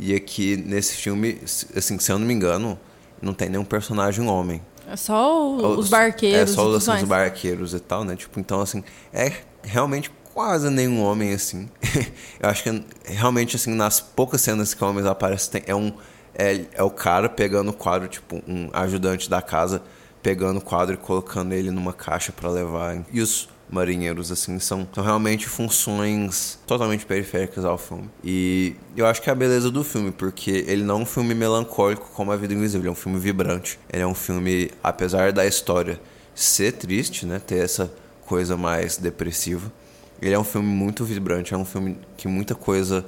E 0.00 0.14
aqui 0.14 0.56
nesse 0.56 0.94
filme, 0.96 1.38
assim, 1.76 1.98
se 1.98 2.10
eu 2.10 2.18
não 2.18 2.26
me 2.26 2.34
engano, 2.34 2.78
não 3.22 3.32
tem 3.32 3.48
nenhum 3.48 3.64
personagem 3.64 4.26
homem. 4.28 4.60
É 4.90 4.96
só 4.96 5.48
o- 5.48 5.78
os 5.78 5.88
barqueiros. 5.88 6.50
É 6.50 6.54
só 6.54 6.64
tudo 6.64 6.76
assim, 6.76 6.90
os 7.02 7.08
barqueiros 7.08 7.74
e 7.74 7.80
tal, 7.80 8.04
né? 8.04 8.16
Tipo, 8.16 8.40
então 8.40 8.60
assim, 8.60 8.82
é 9.12 9.32
realmente 9.62 10.10
quase 10.38 10.70
nenhum 10.70 11.02
homem 11.02 11.32
assim. 11.32 11.68
Eu 12.38 12.48
acho 12.48 12.62
que 12.62 12.84
realmente 13.02 13.56
assim, 13.56 13.74
nas 13.74 13.98
poucas 13.98 14.40
cenas 14.40 14.72
que 14.72 14.84
homens 14.84 15.04
aparecem, 15.04 15.64
é 15.66 15.74
um 15.74 15.92
é, 16.32 16.64
é 16.74 16.82
o 16.84 16.90
cara 16.90 17.28
pegando 17.28 17.70
o 17.70 17.72
quadro, 17.72 18.06
tipo, 18.06 18.40
um 18.46 18.70
ajudante 18.72 19.28
da 19.28 19.42
casa 19.42 19.82
pegando 20.22 20.58
o 20.58 20.60
quadro 20.60 20.94
e 20.94 20.96
colocando 20.96 21.52
ele 21.52 21.72
numa 21.72 21.92
caixa 21.92 22.30
pra 22.30 22.48
levar. 22.48 23.04
E 23.12 23.20
os 23.20 23.48
marinheiros, 23.68 24.30
assim, 24.30 24.60
são, 24.60 24.86
são 24.94 25.02
realmente 25.02 25.48
funções 25.48 26.56
totalmente 26.64 27.04
periféricas 27.04 27.64
ao 27.64 27.76
filme. 27.76 28.08
E 28.22 28.76
eu 28.96 29.06
acho 29.06 29.20
que 29.20 29.28
é 29.28 29.32
a 29.32 29.36
beleza 29.36 29.72
do 29.72 29.82
filme, 29.82 30.12
porque 30.12 30.64
ele 30.68 30.84
não 30.84 31.00
é 31.00 31.02
um 31.02 31.06
filme 31.06 31.34
melancólico 31.34 32.12
como 32.14 32.30
A 32.30 32.36
Vida 32.36 32.54
Invisível, 32.54 32.82
ele 32.82 32.88
é 32.88 32.92
um 32.92 32.94
filme 32.94 33.18
vibrante. 33.18 33.76
Ele 33.92 34.02
é 34.04 34.06
um 34.06 34.14
filme, 34.14 34.70
apesar 34.84 35.32
da 35.32 35.44
história 35.44 36.00
ser 36.32 36.74
triste, 36.74 37.26
né, 37.26 37.40
ter 37.44 37.58
essa 37.58 37.92
coisa 38.24 38.56
mais 38.56 38.98
depressiva, 38.98 39.72
ele 40.20 40.34
é 40.34 40.38
um 40.38 40.44
filme 40.44 40.68
muito 40.68 41.04
vibrante, 41.04 41.54
é 41.54 41.56
um 41.56 41.64
filme 41.64 41.98
que 42.16 42.28
muita 42.28 42.54
coisa 42.54 43.04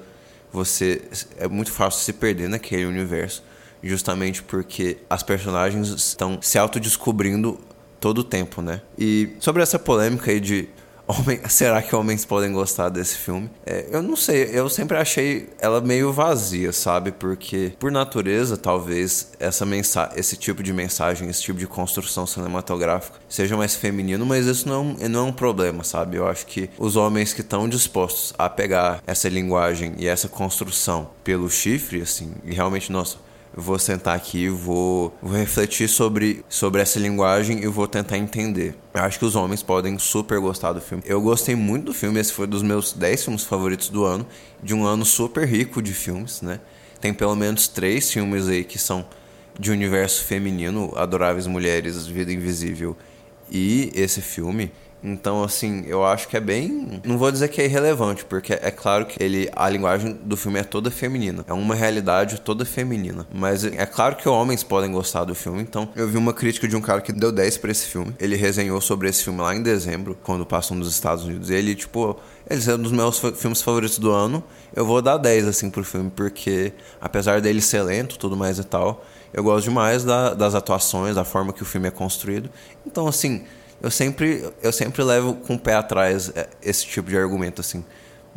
você 0.53 1.03
é 1.37 1.49
muito 1.49 1.71
fácil 1.71 2.01
se 2.01 2.13
perder 2.13 2.49
naquele 2.49 2.85
universo, 2.85 3.43
justamente 3.83 4.43
porque 4.43 4.99
as 5.09 5.23
personagens 5.23 5.89
estão 5.89 6.39
se 6.43 6.59
autodescobrindo 6.59 7.59
todo 8.01 8.19
o 8.19 8.25
tempo, 8.25 8.61
né? 8.61 8.81
E 8.99 9.37
sobre 9.39 9.63
essa 9.63 9.79
polêmica 9.79 10.31
aí 10.31 10.41
de 10.41 10.69
homem, 11.11 11.41
será 11.49 11.83
que 11.83 11.95
homens 11.95 12.25
podem 12.25 12.53
gostar 12.53 12.89
desse 12.89 13.17
filme? 13.17 13.51
É, 13.67 13.87
eu 13.91 14.03
não 14.03 14.17
sei, 14.17 14.51
eu 14.53 14.69
sempre 14.69 14.97
achei 14.97 15.49
ela 15.59 15.81
meio 15.81 16.13
vazia, 16.13 16.73
sabe? 16.73 17.13
Porque 17.13 17.73
por 17.79 17.91
natureza, 17.91 18.57
talvez 18.57 19.33
essa 19.39 19.67
mensa 19.67 20.11
esse 20.17 20.37
tipo 20.37 20.63
de 20.63 20.73
mensagem, 20.73 21.29
esse 21.29 21.43
tipo 21.43 21.59
de 21.59 21.67
construção 21.67 22.27
cinematográfica 22.27 23.19
seja 23.29 23.57
mais 23.57 23.75
feminino, 23.75 24.25
mas 24.27 24.47
isso 24.47 24.69
não 24.69 24.97
não 25.11 25.27
é 25.27 25.29
um 25.29 25.33
problema, 25.33 25.85
sabe? 25.85 26.17
Eu 26.17 26.27
acho 26.27 26.47
que 26.47 26.71
os 26.79 26.97
homens 26.97 27.33
que 27.33 27.41
estão 27.41 27.69
dispostos 27.69 28.33
a 28.39 28.49
pegar 28.49 29.03
essa 29.07 29.29
linguagem 29.29 29.95
e 29.99 30.07
essa 30.07 30.29
construção 30.29 31.11
pelo 31.25 31.51
chifre, 31.51 32.03
assim, 32.03 32.33
e 32.45 32.55
realmente, 32.55 32.91
nossa, 32.93 33.19
vou 33.55 33.79
sentar 33.79 34.17
aqui 34.17 34.49
vou, 34.49 35.17
vou 35.21 35.37
refletir 35.37 35.89
sobre, 35.89 36.45
sobre 36.49 36.81
essa 36.81 36.99
linguagem 36.99 37.63
e 37.63 37.67
vou 37.67 37.87
tentar 37.87 38.17
entender. 38.17 38.77
Eu 38.95 39.03
acho 39.03 39.19
que 39.19 39.25
os 39.25 39.35
homens 39.37 39.63
podem 39.63 39.99
super 39.99 40.39
gostar 40.41 40.73
do 40.73 40.81
filme. 40.81 41.03
Eu 41.07 41.21
gostei 41.21 41.55
muito 41.55 41.87
do 41.87 41.95
filme, 41.95 42.21
esse 42.21 42.33
foi 42.33 42.47
dos 42.47 42.63
meus 42.63 42.93
10 42.93 43.25
filmes 43.25 43.45
favoritos 43.45 43.89
do 43.89 44.05
ano, 44.05 44.27
de 44.63 44.75
um 44.75 44.85
ano 44.85 45.05
super 45.05 45.47
rico 45.47 45.83
de 45.83 45.93
filmes, 45.93 46.43
né? 46.43 46.61
Tem 47.01 47.15
pelo 47.15 47.35
menos 47.35 47.67
três 47.67 48.11
filmes 48.11 48.47
aí 48.47 48.63
que 48.63 48.79
são 48.79 49.07
de 49.59 49.71
universo 49.71 50.25
feminino, 50.25 50.93
Adoráveis 50.97 51.47
Mulheres, 51.47 52.07
Vida 52.07 52.33
Invisível 52.33 52.97
e 53.51 53.91
esse 53.95 54.21
filme. 54.21 54.71
Então, 55.03 55.43
assim, 55.43 55.83
eu 55.87 56.05
acho 56.05 56.29
que 56.29 56.37
é 56.37 56.41
bem. 56.41 57.01
Não 57.05 57.17
vou 57.17 57.33
dizer 57.33 57.49
que 57.49 57.61
é 57.61 57.65
irrelevante, 57.65 58.25
porque 58.25 58.53
é 58.53 58.71
claro 58.71 59.07
que 59.07 59.23
ele, 59.23 59.49
a 59.57 59.69
linguagem 59.69 60.13
do 60.23 60.37
filme 60.37 60.59
é 60.61 60.63
toda 60.63 60.91
feminina. 60.91 61.45
É 61.49 61.53
uma 61.53 61.75
realidade 61.75 62.41
toda 62.41 62.65
feminina. 62.65 63.27
Mas 63.33 63.65
é 63.65 63.87
claro 63.87 64.17
que 64.17 64.29
homens 64.29 64.63
podem 64.63 64.93
gostar 64.93 65.25
do 65.25 65.35
filme. 65.35 65.63
Então, 65.63 65.89
eu 65.97 66.07
vi 66.07 66.17
uma 66.19 66.35
crítica 66.35 66.69
de 66.69 66.77
um 66.77 66.81
cara 66.81 67.01
que 67.01 67.13
deu 67.13 67.33
10 67.33 67.57
pra 67.59 67.71
esse 67.71 67.87
filme. 67.87 68.15
Ele 68.21 68.37
resenhou 68.37 68.81
sobre 68.81 69.09
esse 69.09 69.25
filme 69.25 69.41
lá 69.41 69.55
em 69.55 69.63
dezembro, 69.63 70.17
quando 70.23 70.45
passou 70.45 70.77
nos 70.77 70.91
Estados 70.91 71.25
Unidos. 71.25 71.49
E 71.51 71.55
ele, 71.55 71.75
tipo, 71.75 72.19
ele 72.49 72.63
é 72.71 72.75
um 72.75 72.79
dos 72.83 72.93
meus 72.93 73.19
filmes 73.37 73.63
favoritos 73.63 73.99
do 73.99 74.11
ano. 74.11 74.45
Eu 74.77 74.85
vou 74.85 75.01
dar 75.01 75.17
10, 75.17 75.49
assim, 75.49 75.71
pro 75.71 75.83
filme, 75.83 76.11
porque 76.15 76.73
apesar 77.01 77.41
dele 77.41 77.61
ser 77.63 77.83
lento 77.83 78.19
tudo 78.19 78.37
mais 78.37 78.59
e 78.59 78.65
tal, 78.65 79.05
eu 79.33 79.43
gosto 79.43 79.65
demais 79.65 80.05
da- 80.05 80.35
das 80.35 80.55
atuações, 80.55 81.15
da 81.15 81.25
forma 81.25 81.53
que 81.53 81.63
o 81.63 81.67
filme 81.67 81.89
é 81.89 81.91
construído. 81.91 82.51
Então, 82.87 83.07
assim 83.09 83.43
eu 83.83 83.91
sempre, 83.91 84.45
eu 84.63 84.73
sempre 84.73 85.03
levo 85.03 85.35
com 85.35 85.55
o 85.55 85.59
pé 85.59 85.75
atrás 85.75 86.31
é, 86.35 86.49
esse 86.63 86.87
tipo 86.87 87.09
de 87.11 87.17
argumento, 87.17 87.61
assim. 87.61 87.85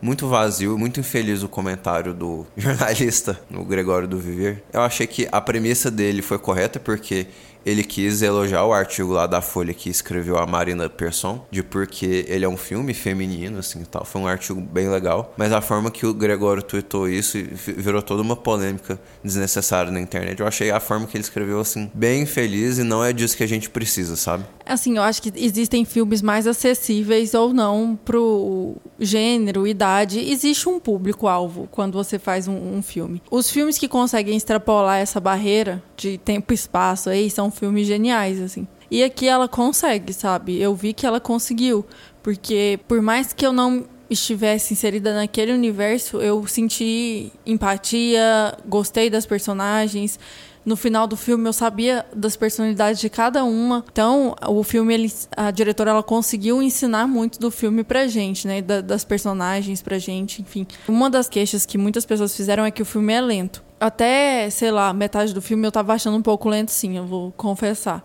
Muito 0.02 0.28
vazio, 0.28 0.78
muito 0.78 1.00
infeliz 1.00 1.44
o 1.44 1.48
comentário 1.48 2.14
do 2.14 2.46
jornalista, 2.58 3.40
o 3.54 3.64
Gregório 3.64 4.08
do 4.08 4.18
Viver. 4.18 4.64
Eu 4.74 4.82
achei 4.82 5.08
que 5.08 5.28
a 5.32 5.40
premissa 5.40 5.90
dele 5.90 6.22
foi 6.22 6.38
correta, 6.40 6.80
porque 6.80 7.28
ele 7.66 7.82
quis 7.82 8.22
elogiar 8.22 8.66
o 8.66 8.74
artigo 8.74 9.14
lá 9.14 9.26
da 9.26 9.40
Folha 9.42 9.74
que 9.74 9.90
escreveu 9.90 10.38
a 10.38 10.46
Marina 10.46 10.90
Persson, 10.90 11.46
de 11.50 11.64
porque 11.64 12.26
ele 12.28 12.44
é 12.44 12.50
um 12.50 12.58
filme 12.58 12.94
feminino, 12.94 13.60
assim 13.60 13.84
e 13.84 13.86
tal. 13.86 14.04
Foi 14.04 14.20
um 14.22 14.28
artigo 14.28 14.60
bem 14.60 14.90
legal. 14.90 15.34
Mas 15.38 15.54
a 15.54 15.62
forma 15.62 15.90
que 15.90 16.06
o 16.06 16.14
Gregório 16.14 16.62
tweetou 16.62 17.08
isso 17.08 17.38
vi- 17.38 17.72
virou 17.72 18.02
toda 18.02 18.22
uma 18.22 18.36
polêmica 18.36 19.00
desnecessária 19.24 19.90
na 19.90 20.02
internet. 20.02 20.42
Eu 20.42 20.48
achei 20.48 20.72
a 20.72 20.82
forma 20.82 21.08
que 21.08 21.16
ele 21.16 21.24
escreveu, 21.24 21.62
assim, 21.62 21.90
bem 21.94 22.24
infeliz 22.24 22.80
e 22.80 22.84
não 22.84 23.02
é 23.02 23.14
disso 23.14 23.38
que 23.38 23.44
a 23.44 23.48
gente 23.48 23.70
precisa, 23.70 24.18
sabe? 24.18 24.44
Assim, 24.66 24.98
eu 24.98 25.04
acho 25.04 25.22
que 25.22 25.32
existem 25.36 25.84
filmes 25.84 26.22
mais 26.22 26.48
acessíveis 26.48 27.34
ou 27.34 27.54
não 27.54 27.98
pro 28.04 28.76
gênero, 29.00 29.68
idade. 29.68 30.20
Existe 30.20 30.70
um 30.70 30.80
público-alvo 30.80 31.68
quando 31.72 31.94
você 31.94 32.18
faz 32.18 32.48
um, 32.48 32.76
um 32.78 32.82
filme. 32.82 33.22
Os 33.30 33.52
filmes 33.52 33.78
que 33.78 33.88
conseguem 33.88 34.38
extrapolar 34.38 35.00
essa 35.00 35.20
barreira 35.20 35.84
de 35.98 36.18
tempo 36.18 36.54
e 36.54 36.56
espaço 36.56 37.10
aí 37.10 37.30
são 37.30 37.52
filmes 37.52 37.86
geniais, 37.86 38.40
assim. 38.40 38.68
E 38.90 39.04
aqui 39.04 39.28
ela 39.28 39.48
consegue, 39.48 40.14
sabe? 40.14 40.62
Eu 40.62 40.76
vi 40.76 40.94
que 40.94 41.06
ela 41.06 41.20
conseguiu. 41.20 41.86
Porque 42.22 42.80
por 42.88 43.02
mais 43.02 43.34
que 43.34 43.46
eu 43.46 43.52
não 43.52 43.86
estivesse 44.10 44.74
inserida 44.74 45.14
naquele 45.14 45.52
universo, 45.52 46.22
eu 46.22 46.46
senti 46.48 47.32
empatia, 47.46 48.58
gostei 48.66 49.10
das 49.10 49.26
personagens. 49.26 50.20
No 50.66 50.78
final 50.78 51.06
do 51.08 51.18
filme 51.18 51.48
eu 51.48 51.52
sabia 51.52 52.06
das 52.16 52.38
personalidades 52.38 53.02
de 53.02 53.10
cada 53.10 53.44
uma. 53.44 53.84
Então, 53.92 54.34
o 54.48 54.64
filme, 54.64 54.94
ele, 54.94 55.12
a 55.36 55.52
diretora 55.52 55.92
ela 55.92 56.02
conseguiu 56.04 56.62
ensinar 56.62 57.06
muito 57.06 57.38
do 57.38 57.52
filme 57.52 57.84
pra 57.84 58.08
gente, 58.08 58.48
né? 58.48 58.62
Da- 58.62 58.80
das 58.80 59.04
personagens 59.04 59.82
pra 59.82 60.00
gente, 60.00 60.42
enfim. 60.42 60.66
Uma 60.88 61.10
das 61.10 61.28
queixas 61.28 61.66
que 61.66 61.78
muitas 61.78 62.06
pessoas 62.06 62.34
fizeram 62.36 62.64
é 62.64 62.72
que 62.72 62.82
o 62.82 62.86
filme 62.86 63.12
é 63.12 63.20
lento. 63.20 63.62
Até, 63.78 64.50
sei 64.50 64.72
lá, 64.72 64.94
metade 64.94 65.34
do 65.34 65.42
filme 65.42 65.68
eu 65.68 65.72
tava 65.72 65.94
achando 65.94 66.16
um 66.16 66.22
pouco 66.22 66.48
lento, 66.48 66.72
sim, 66.72 66.96
eu 66.96 67.06
vou 67.06 67.34
confessar. 67.34 68.02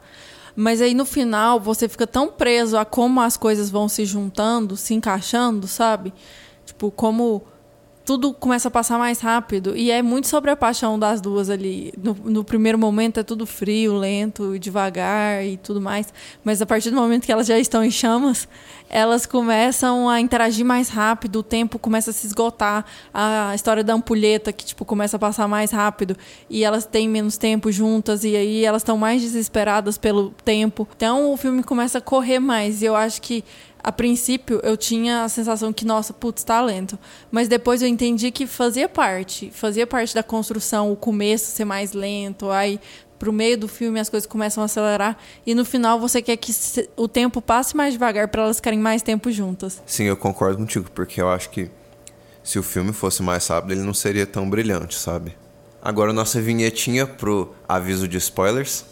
Mas 0.56 0.82
aí 0.82 0.92
no 0.94 1.04
final 1.04 1.60
você 1.60 1.88
fica 1.88 2.04
tão 2.08 2.26
preso 2.32 2.76
a 2.76 2.84
como 2.84 3.20
as 3.20 3.36
coisas 3.36 3.70
vão 3.70 3.88
se 3.88 4.04
juntando, 4.04 4.76
se 4.76 4.92
encaixando, 4.94 5.68
sabe? 5.68 6.12
Tipo, 6.66 6.90
como 6.90 7.44
tudo 8.08 8.32
começa 8.32 8.68
a 8.68 8.70
passar 8.70 8.98
mais 8.98 9.20
rápido. 9.20 9.76
E 9.76 9.90
é 9.90 10.00
muito 10.00 10.28
sobre 10.28 10.50
a 10.50 10.56
paixão 10.56 10.98
das 10.98 11.20
duas 11.20 11.50
ali. 11.50 11.92
No, 12.02 12.14
no 12.24 12.42
primeiro 12.42 12.78
momento 12.78 13.20
é 13.20 13.22
tudo 13.22 13.44
frio, 13.44 13.98
lento 13.98 14.58
devagar 14.58 15.44
e 15.44 15.58
tudo 15.58 15.78
mais. 15.78 16.10
Mas 16.42 16.62
a 16.62 16.64
partir 16.64 16.88
do 16.88 16.96
momento 16.96 17.26
que 17.26 17.30
elas 17.30 17.46
já 17.46 17.58
estão 17.58 17.84
em 17.84 17.90
chamas, 17.90 18.48
elas 18.88 19.26
começam 19.26 20.08
a 20.08 20.22
interagir 20.22 20.64
mais 20.64 20.88
rápido, 20.88 21.40
o 21.40 21.42
tempo 21.42 21.78
começa 21.78 22.08
a 22.08 22.14
se 22.14 22.26
esgotar. 22.26 22.86
A 23.12 23.54
história 23.54 23.84
da 23.84 23.92
ampulheta, 23.92 24.54
que 24.54 24.64
tipo, 24.64 24.86
começa 24.86 25.18
a 25.18 25.20
passar 25.20 25.46
mais 25.46 25.70
rápido. 25.70 26.16
E 26.48 26.64
elas 26.64 26.86
têm 26.86 27.06
menos 27.06 27.36
tempo 27.36 27.70
juntas. 27.70 28.24
E 28.24 28.34
aí 28.34 28.64
elas 28.64 28.80
estão 28.80 28.96
mais 28.96 29.20
desesperadas 29.20 29.98
pelo 29.98 30.30
tempo. 30.42 30.88
Então 30.96 31.30
o 31.30 31.36
filme 31.36 31.62
começa 31.62 31.98
a 31.98 32.00
correr 32.00 32.38
mais. 32.38 32.80
E 32.80 32.86
eu 32.86 32.96
acho 32.96 33.20
que 33.20 33.44
a 33.82 33.92
princípio 33.92 34.60
eu 34.62 34.76
tinha 34.76 35.24
a 35.24 35.28
sensação 35.28 35.72
que, 35.72 35.84
nossa, 35.84 36.12
putz, 36.12 36.44
tá 36.44 36.60
lento. 36.60 36.98
Mas 37.30 37.48
depois 37.48 37.82
eu 37.82 37.88
entendi 37.88 38.30
que 38.30 38.46
fazia 38.46 38.88
parte. 38.88 39.50
Fazia 39.52 39.86
parte 39.86 40.14
da 40.14 40.22
construção, 40.22 40.92
o 40.92 40.96
começo 40.96 41.46
ser 41.46 41.64
mais 41.64 41.92
lento, 41.92 42.50
aí 42.50 42.80
pro 43.18 43.32
meio 43.32 43.58
do 43.58 43.66
filme 43.66 43.98
as 43.98 44.08
coisas 44.08 44.26
começam 44.26 44.62
a 44.62 44.66
acelerar 44.66 45.18
e 45.44 45.52
no 45.52 45.64
final 45.64 45.98
você 45.98 46.22
quer 46.22 46.36
que 46.36 46.52
o 46.96 47.08
tempo 47.08 47.42
passe 47.42 47.76
mais 47.76 47.94
devagar 47.94 48.28
para 48.28 48.42
elas 48.42 48.56
ficarem 48.56 48.78
mais 48.78 49.02
tempo 49.02 49.30
juntas. 49.32 49.82
Sim, 49.84 50.04
eu 50.04 50.16
concordo 50.16 50.58
contigo, 50.58 50.88
porque 50.94 51.20
eu 51.20 51.28
acho 51.28 51.50
que 51.50 51.68
se 52.42 52.58
o 52.58 52.62
filme 52.62 52.92
fosse 52.92 53.22
mais 53.22 53.46
rápido, 53.48 53.72
ele 53.72 53.82
não 53.82 53.92
seria 53.92 54.24
tão 54.24 54.48
brilhante, 54.48 54.96
sabe? 54.96 55.36
Agora 55.82 56.12
nossa 56.12 56.40
vinhetinha 56.40 57.06
pro 57.06 57.54
aviso 57.68 58.08
de 58.08 58.16
spoilers. 58.16 58.84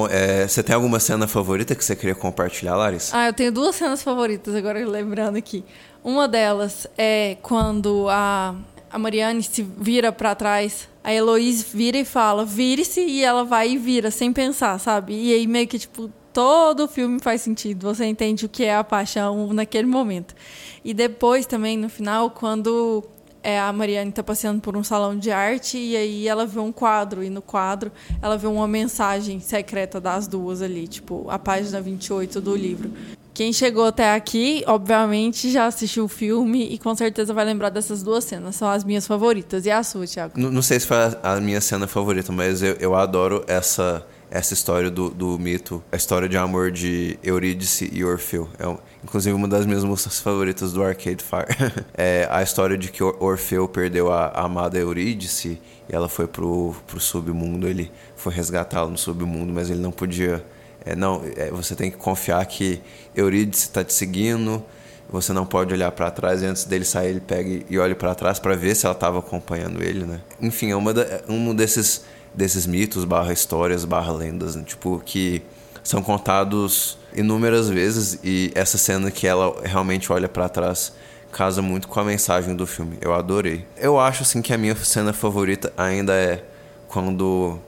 Bom, 0.00 0.08
é, 0.10 0.48
você 0.48 0.62
tem 0.62 0.74
alguma 0.74 0.98
cena 0.98 1.26
favorita 1.26 1.74
que 1.74 1.84
você 1.84 1.94
queria 1.94 2.14
compartilhar, 2.14 2.74
Larissa? 2.74 3.14
Ah, 3.14 3.26
eu 3.26 3.34
tenho 3.34 3.52
duas 3.52 3.76
cenas 3.76 4.02
favoritas, 4.02 4.54
agora 4.54 4.82
lembrando 4.86 5.36
aqui. 5.36 5.62
Uma 6.02 6.26
delas 6.26 6.86
é 6.96 7.36
quando 7.42 8.06
a, 8.08 8.54
a 8.90 8.98
Mariane 8.98 9.42
se 9.42 9.62
vira 9.62 10.10
para 10.10 10.34
trás, 10.34 10.88
a 11.04 11.12
Heloísa 11.12 11.66
vira 11.74 11.98
e 11.98 12.04
fala, 12.06 12.46
vire-se, 12.46 13.00
e 13.02 13.22
ela 13.22 13.44
vai 13.44 13.72
e 13.72 13.76
vira, 13.76 14.10
sem 14.10 14.32
pensar, 14.32 14.78
sabe? 14.80 15.12
E 15.12 15.34
aí 15.34 15.46
meio 15.46 15.68
que, 15.68 15.78
tipo, 15.78 16.10
todo 16.32 16.84
o 16.84 16.88
filme 16.88 17.20
faz 17.20 17.42
sentido, 17.42 17.86
você 17.86 18.06
entende 18.06 18.46
o 18.46 18.48
que 18.48 18.64
é 18.64 18.76
a 18.76 18.82
paixão 18.82 19.52
naquele 19.52 19.86
momento. 19.86 20.34
E 20.82 20.94
depois 20.94 21.44
também, 21.44 21.76
no 21.76 21.90
final, 21.90 22.30
quando 22.30 23.04
é, 23.42 23.58
a 23.58 23.72
Mariane 23.72 24.10
está 24.10 24.22
passeando 24.22 24.60
por 24.60 24.76
um 24.76 24.84
salão 24.84 25.16
de 25.16 25.30
arte 25.30 25.78
e 25.78 25.96
aí 25.96 26.28
ela 26.28 26.46
vê 26.46 26.60
um 26.60 26.72
quadro, 26.72 27.22
e 27.22 27.30
no 27.30 27.42
quadro 27.42 27.90
ela 28.20 28.36
vê 28.36 28.46
uma 28.46 28.68
mensagem 28.68 29.40
secreta 29.40 30.00
das 30.00 30.26
duas 30.26 30.62
ali, 30.62 30.86
tipo, 30.86 31.26
a 31.28 31.38
página 31.38 31.80
28 31.80 32.40
do 32.40 32.54
livro. 32.54 32.90
Quem 33.32 33.52
chegou 33.52 33.86
até 33.86 34.12
aqui, 34.14 34.62
obviamente, 34.66 35.50
já 35.50 35.66
assistiu 35.66 36.04
o 36.04 36.08
filme 36.08 36.74
e 36.74 36.78
com 36.78 36.94
certeza 36.94 37.32
vai 37.32 37.44
lembrar 37.44 37.70
dessas 37.70 38.02
duas 38.02 38.24
cenas. 38.24 38.56
São 38.56 38.68
as 38.68 38.84
minhas 38.84 39.06
favoritas. 39.06 39.64
E 39.64 39.70
a 39.70 39.82
sua, 39.82 40.06
Thiago? 40.06 40.34
Não, 40.36 40.50
não 40.50 40.60
sei 40.60 40.78
se 40.80 40.86
foi 40.86 40.96
a, 40.96 41.18
a 41.22 41.40
minha 41.40 41.60
cena 41.60 41.86
favorita, 41.86 42.32
mas 42.32 42.62
eu, 42.62 42.74
eu 42.74 42.94
adoro 42.94 43.42
essa 43.46 44.04
essa 44.30 44.54
história 44.54 44.90
do, 44.90 45.10
do 45.10 45.38
mito, 45.38 45.82
a 45.90 45.96
história 45.96 46.28
de 46.28 46.36
amor 46.36 46.70
de 46.70 47.18
Eurídice 47.22 47.90
e 47.92 48.04
Orfeu. 48.04 48.48
É, 48.58 48.78
inclusive 49.02 49.34
uma 49.34 49.48
das 49.48 49.66
minhas 49.66 49.82
músicas 49.82 50.20
favoritas 50.20 50.72
do 50.72 50.82
Arcade 50.84 51.22
Fire. 51.22 51.72
é 51.94 52.28
a 52.30 52.42
história 52.42 52.78
de 52.78 52.90
que 52.92 53.02
Orfeu 53.02 53.66
perdeu 53.66 54.12
a, 54.12 54.26
a 54.26 54.44
amada 54.44 54.78
Eurídice 54.78 55.60
e 55.88 55.94
ela 55.94 56.08
foi 56.08 56.28
pro, 56.28 56.74
pro 56.86 57.00
submundo, 57.00 57.66
ele 57.66 57.90
foi 58.16 58.32
resgatá-la 58.32 58.88
no 58.88 58.96
submundo, 58.96 59.52
mas 59.52 59.68
ele 59.68 59.80
não 59.80 59.90
podia. 59.90 60.44
É, 60.84 60.94
não, 60.94 61.22
é, 61.36 61.50
você 61.50 61.74
tem 61.74 61.90
que 61.90 61.96
confiar 61.96 62.44
que 62.46 62.80
Eurídice 63.14 63.64
está 63.64 63.82
te 63.82 63.92
seguindo, 63.92 64.64
você 65.10 65.32
não 65.32 65.44
pode 65.44 65.74
olhar 65.74 65.90
para 65.90 66.10
trás 66.10 66.40
e 66.40 66.46
antes 66.46 66.64
dele 66.64 66.84
sair 66.84 67.10
ele 67.10 67.20
pega 67.20 67.64
e 67.68 67.78
olha 67.78 67.96
para 67.96 68.14
trás 68.14 68.38
para 68.38 68.54
ver 68.54 68.76
se 68.76 68.86
ela 68.86 68.94
estava 68.94 69.18
acompanhando 69.18 69.82
ele, 69.82 70.04
né? 70.04 70.20
Enfim, 70.40 70.70
é 70.70 70.76
uma 70.76 70.94
da, 70.94 71.04
um 71.28 71.52
desses 71.54 72.04
desses 72.34 72.66
mitos, 72.66 73.04
barra 73.04 73.32
histórias, 73.32 73.84
barra 73.84 74.12
lendas, 74.12 74.54
né? 74.54 74.62
tipo, 74.64 75.02
que 75.04 75.42
são 75.82 76.02
contados 76.02 76.98
inúmeras 77.14 77.68
vezes 77.68 78.18
e 78.22 78.52
essa 78.54 78.78
cena 78.78 79.10
que 79.10 79.26
ela 79.26 79.54
realmente 79.64 80.12
olha 80.12 80.28
para 80.28 80.48
trás 80.48 80.92
casa 81.30 81.62
muito 81.62 81.88
com 81.88 82.00
a 82.00 82.04
mensagem 82.04 82.54
do 82.54 82.66
filme. 82.66 82.98
Eu 83.00 83.14
adorei. 83.14 83.64
Eu 83.76 83.98
acho 83.98 84.22
assim 84.22 84.42
que 84.42 84.52
a 84.52 84.58
minha 84.58 84.74
cena 84.76 85.12
favorita 85.12 85.72
ainda 85.76 86.12
é 86.12 86.44
quando 86.88 87.58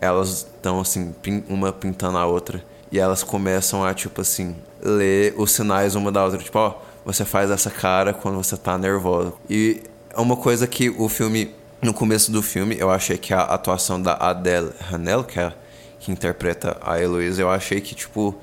elas 0.00 0.46
estão 0.54 0.80
assim, 0.80 1.14
uma 1.48 1.72
pintando 1.72 2.16
a 2.18 2.26
outra 2.26 2.62
e 2.90 2.98
elas 2.98 3.22
começam 3.22 3.84
a 3.84 3.92
tipo 3.92 4.20
assim, 4.20 4.56
ler 4.80 5.34
os 5.36 5.50
sinais 5.50 5.94
uma 5.94 6.12
da 6.12 6.24
outra, 6.24 6.38
tipo, 6.38 6.58
ó, 6.58 6.74
você 7.04 7.24
faz 7.24 7.50
essa 7.50 7.70
cara 7.70 8.12
quando 8.12 8.36
você 8.36 8.56
tá 8.56 8.78
nervosa. 8.78 9.32
E 9.50 9.82
é 10.14 10.20
uma 10.20 10.36
coisa 10.36 10.66
que 10.66 10.88
o 10.90 11.08
filme 11.08 11.54
no 11.80 11.94
começo 11.94 12.32
do 12.32 12.42
filme, 12.42 12.76
eu 12.78 12.90
achei 12.90 13.16
que 13.16 13.32
a 13.32 13.42
atuação 13.42 14.00
da 14.00 14.14
Adele 14.14 14.72
Hanel, 14.90 15.24
que, 15.24 15.38
é, 15.38 15.52
que 16.00 16.10
interpreta 16.10 16.76
a 16.80 17.00
Heloísa, 17.00 17.42
eu 17.42 17.50
achei 17.50 17.80
que, 17.80 17.94
tipo, 17.94 18.36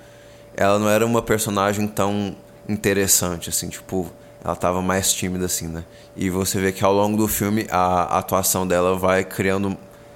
ela 0.56 0.80
não 0.80 0.90
era 0.90 1.06
uma 1.06 1.22
personagem 1.22 1.88
tão 1.88 2.36
interessante, 2.68 3.50
assim, 3.50 3.68
tipo, 3.68 4.10
ela 4.44 4.56
tava 4.56 4.82
mais 4.82 5.12
tímida, 5.12 5.46
assim, 5.46 5.68
né? 5.68 5.84
E 6.16 6.30
você 6.30 6.60
vê 6.60 6.72
que 6.72 6.84
ao 6.84 6.94
longo 6.94 7.18
do 7.18 7.28
filme 7.28 7.68
a 7.70 8.20
atuação 8.20 8.66
dela 8.66 8.96
vai 8.96 9.24
criando, 9.24 9.76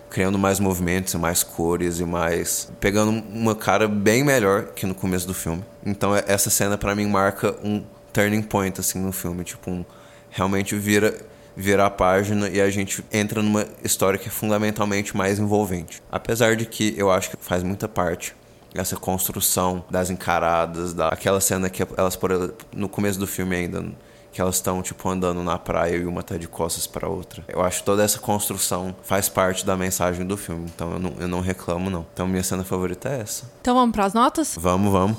criando 0.09 0.37
mais 0.37 0.59
movimentos, 0.59 1.13
mais 1.15 1.43
cores 1.43 1.99
e 1.99 2.05
mais. 2.05 2.71
pegando 2.79 3.11
uma 3.33 3.55
cara 3.55 3.87
bem 3.87 4.23
melhor 4.23 4.67
que 4.67 4.85
no 4.85 4.95
começo 4.95 5.27
do 5.27 5.33
filme. 5.33 5.63
Então 5.85 6.15
essa 6.15 6.49
cena 6.49 6.77
para 6.77 6.95
mim 6.95 7.07
marca 7.07 7.55
um 7.63 7.83
turning 8.13 8.43
point, 8.43 8.79
assim, 8.79 8.99
no 8.99 9.11
filme, 9.11 9.43
tipo, 9.43 9.71
um. 9.71 9.83
realmente 10.29 10.75
vira 10.75 11.17
virar 11.59 11.87
a 11.87 11.89
página 11.89 12.47
e 12.47 12.61
a 12.61 12.69
gente 12.69 13.03
entra 13.11 13.43
numa 13.43 13.65
história 13.83 14.17
que 14.17 14.29
é 14.29 14.31
fundamentalmente 14.31 15.15
mais 15.15 15.39
envolvente. 15.39 16.01
Apesar 16.09 16.55
de 16.55 16.65
que 16.65 16.93
eu 16.97 17.11
acho 17.11 17.31
que 17.31 17.37
faz 17.39 17.63
muita 17.63 17.87
parte 17.87 18.33
essa 18.73 18.95
construção 18.95 19.83
das 19.89 20.09
encaradas, 20.09 20.93
da 20.93 21.09
aquela 21.09 21.41
cena 21.41 21.69
que 21.69 21.85
elas 21.97 22.15
por 22.15 22.53
no 22.71 22.87
começo 22.87 23.19
do 23.19 23.27
filme 23.27 23.55
ainda 23.55 23.83
que 24.31 24.39
elas 24.39 24.55
estão 24.55 24.81
tipo 24.81 25.09
andando 25.09 25.43
na 25.43 25.57
praia 25.57 25.97
e 25.97 26.05
uma 26.05 26.21
tá 26.21 26.37
de 26.37 26.47
costas 26.47 26.85
para 26.85 27.09
outra. 27.09 27.43
Eu 27.47 27.61
acho 27.61 27.79
que 27.79 27.85
toda 27.85 28.03
essa 28.03 28.19
construção 28.19 28.95
faz 29.03 29.27
parte 29.27 29.65
da 29.65 29.75
mensagem 29.75 30.25
do 30.25 30.37
filme, 30.37 30.69
então 30.73 30.93
eu 30.93 30.99
não, 30.99 31.13
eu 31.19 31.27
não 31.27 31.41
reclamo 31.41 31.89
não. 31.89 32.05
Então 32.13 32.27
minha 32.27 32.43
cena 32.43 32.63
favorita 32.63 33.09
é 33.09 33.21
essa. 33.21 33.51
Então 33.61 33.73
vamos 33.73 33.91
para 33.91 34.05
as 34.05 34.13
notas? 34.13 34.55
Vamos, 34.57 34.91
vamos. 34.91 35.17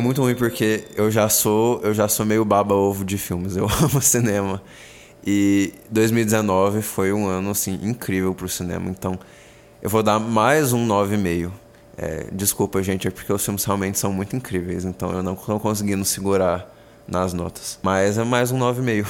É 0.00 0.02
muito 0.02 0.22
ruim 0.22 0.34
porque 0.34 0.84
eu 0.96 1.10
já 1.10 1.28
sou, 1.28 1.80
eu 1.82 1.92
já 1.92 2.08
sou 2.08 2.24
meio 2.24 2.44
baba 2.44 2.74
ovo 2.74 3.04
de 3.04 3.18
filmes. 3.18 3.54
Eu 3.56 3.66
amo 3.82 4.00
cinema. 4.00 4.60
E 5.24 5.74
2019 5.90 6.80
foi 6.80 7.12
um 7.12 7.26
ano 7.26 7.50
assim 7.50 7.78
incrível 7.82 8.34
pro 8.34 8.48
cinema, 8.48 8.88
então 8.88 9.18
eu 9.82 9.90
vou 9.90 10.02
dar 10.02 10.18
mais 10.18 10.72
um 10.72 10.88
9,5. 10.88 11.50
É, 11.98 12.26
desculpa, 12.32 12.82
gente, 12.82 13.06
é 13.06 13.10
porque 13.10 13.30
os 13.30 13.44
filmes 13.44 13.62
realmente 13.64 13.98
são 13.98 14.10
muito 14.10 14.34
incríveis, 14.34 14.86
então 14.86 15.10
eu 15.12 15.22
não 15.22 15.34
estou 15.34 15.60
conseguindo 15.60 16.02
segurar 16.06 16.74
nas 17.06 17.34
notas. 17.34 17.78
Mas 17.82 18.16
é 18.16 18.24
mais 18.24 18.50
um 18.50 18.58
9,5. 18.58 19.06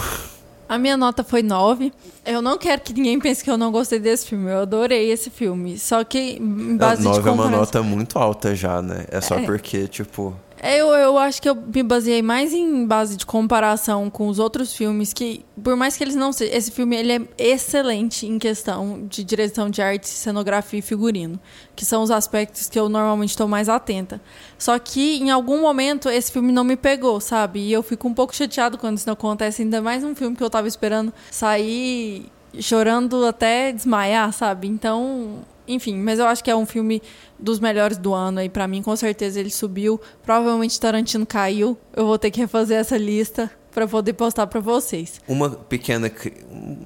A 0.68 0.78
minha 0.78 0.96
nota 0.96 1.22
foi 1.22 1.42
9. 1.42 1.92
Eu 2.24 2.40
não 2.42 2.56
quero 2.56 2.80
que 2.80 2.92
ninguém 2.92 3.18
pense 3.18 3.42
que 3.42 3.50
eu 3.50 3.58
não 3.58 3.72
gostei 3.72 3.98
desse 3.98 4.26
filme. 4.26 4.50
Eu 4.50 4.60
adorei 4.60 5.10
esse 5.10 5.28
filme. 5.28 5.76
Só 5.76 6.04
que 6.04 6.38
em 6.40 6.76
base 6.76 7.02
9 7.02 7.18
de 7.18 7.26
9 7.26 7.28
é 7.28 7.32
uma 7.32 7.56
nota 7.56 7.82
muito 7.82 8.16
alta 8.16 8.54
já, 8.54 8.80
né? 8.80 9.04
É 9.10 9.20
só 9.20 9.36
é. 9.36 9.42
porque, 9.42 9.88
tipo... 9.88 10.32
Eu, 10.62 10.88
eu 10.88 11.16
acho 11.16 11.40
que 11.40 11.48
eu 11.48 11.54
me 11.54 11.82
baseei 11.82 12.20
mais 12.20 12.52
em 12.52 12.86
base 12.86 13.16
de 13.16 13.24
comparação 13.24 14.10
com 14.10 14.28
os 14.28 14.38
outros 14.38 14.74
filmes, 14.74 15.12
que, 15.12 15.44
por 15.62 15.74
mais 15.74 15.96
que 15.96 16.04
eles 16.04 16.14
não 16.14 16.32
sejam. 16.32 16.54
Esse 16.54 16.70
filme 16.70 16.96
ele 16.96 17.12
é 17.12 17.20
excelente 17.38 18.26
em 18.26 18.38
questão 18.38 19.06
de 19.08 19.24
direção 19.24 19.70
de 19.70 19.80
arte, 19.80 20.08
cenografia 20.08 20.80
e 20.80 20.82
figurino, 20.82 21.40
que 21.74 21.84
são 21.84 22.02
os 22.02 22.10
aspectos 22.10 22.68
que 22.68 22.78
eu 22.78 22.90
normalmente 22.90 23.30
estou 23.30 23.48
mais 23.48 23.70
atenta. 23.70 24.20
Só 24.58 24.78
que, 24.78 25.18
em 25.18 25.30
algum 25.30 25.62
momento, 25.62 26.10
esse 26.10 26.30
filme 26.30 26.52
não 26.52 26.62
me 26.64 26.76
pegou, 26.76 27.20
sabe? 27.20 27.60
E 27.60 27.72
eu 27.72 27.82
fico 27.82 28.06
um 28.06 28.14
pouco 28.14 28.36
chateado 28.36 28.76
quando 28.76 28.98
isso 28.98 29.06
não 29.06 29.14
acontece, 29.14 29.62
ainda 29.62 29.80
mais 29.80 30.04
um 30.04 30.14
filme 30.14 30.36
que 30.36 30.42
eu 30.42 30.48
estava 30.48 30.68
esperando 30.68 31.12
sair 31.30 32.30
chorando 32.58 33.24
até 33.24 33.72
desmaiar, 33.72 34.32
sabe? 34.32 34.66
Então, 34.66 35.38
enfim, 35.74 35.96
mas 35.96 36.18
eu 36.18 36.26
acho 36.26 36.42
que 36.42 36.50
é 36.50 36.56
um 36.56 36.66
filme 36.66 37.02
dos 37.38 37.60
melhores 37.60 37.96
do 37.96 38.12
ano. 38.12 38.42
E 38.42 38.48
para 38.48 38.66
mim, 38.66 38.82
com 38.82 38.94
certeza, 38.96 39.40
ele 39.40 39.50
subiu. 39.50 40.00
Provavelmente 40.22 40.78
Tarantino 40.78 41.24
caiu. 41.24 41.76
Eu 41.94 42.06
vou 42.06 42.18
ter 42.18 42.30
que 42.30 42.40
refazer 42.40 42.78
essa 42.78 42.96
lista 42.96 43.50
para 43.72 43.86
poder 43.86 44.12
postar 44.14 44.46
para 44.46 44.60
vocês. 44.60 45.20
Uma 45.28 45.50
pequena. 45.50 46.10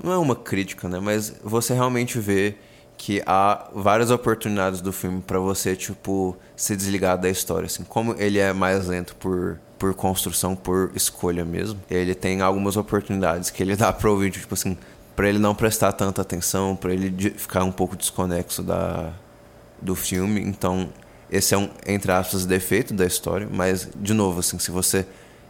Não 0.02 0.12
é 0.12 0.18
uma 0.18 0.36
crítica, 0.36 0.88
né? 0.88 1.00
Mas 1.00 1.34
você 1.42 1.74
realmente 1.74 2.18
vê 2.18 2.54
que 2.96 3.22
há 3.26 3.68
várias 3.74 4.10
oportunidades 4.10 4.80
do 4.80 4.92
filme 4.92 5.20
para 5.20 5.38
você, 5.38 5.74
tipo, 5.74 6.36
se 6.56 6.76
desligar 6.76 7.18
da 7.18 7.28
história, 7.28 7.66
assim. 7.66 7.84
Como 7.84 8.14
ele 8.18 8.38
é 8.38 8.52
mais 8.52 8.86
lento 8.86 9.16
por, 9.16 9.58
por 9.78 9.94
construção, 9.94 10.54
por 10.54 10.92
escolha 10.94 11.44
mesmo, 11.44 11.80
ele 11.90 12.14
tem 12.14 12.40
algumas 12.40 12.76
oportunidades 12.76 13.50
que 13.50 13.62
ele 13.62 13.76
dá 13.76 13.92
para 13.92 14.10
ouvir, 14.10 14.30
tipo 14.30 14.54
assim, 14.54 14.76
para 15.14 15.28
ele 15.28 15.38
não 15.38 15.54
prestar 15.54 15.92
tanta 15.92 16.22
atenção, 16.22 16.74
para 16.76 16.92
ele 16.92 17.30
ficar 17.36 17.64
um 17.64 17.72
pouco 17.72 17.96
desconexo 17.96 18.62
da 18.62 19.12
do 19.80 19.94
filme. 19.94 20.40
Então, 20.40 20.88
esse 21.30 21.54
é 21.54 21.58
um 21.58 21.68
entre 21.86 22.10
aspas 22.12 22.46
defeito 22.46 22.94
da 22.94 23.04
história, 23.04 23.48
mas 23.50 23.88
de 23.94 24.14
novo, 24.14 24.40
assim, 24.40 24.58
se 24.58 24.70
você 24.70 25.06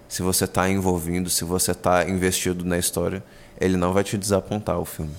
se 0.09 0.23
você 0.23 0.47
tá 0.47 0.69
envolvido, 0.69 1.31
se 1.31 1.45
você 1.45 1.75
tá 1.75 2.09
investido 2.09 2.65
na 2.65 2.79
história, 2.79 3.23
ele 3.61 3.77
não 3.77 3.93
vai 3.93 4.05
te 4.05 4.17
desapontar 4.17 4.79
o 4.79 4.85
filme. 4.85 5.15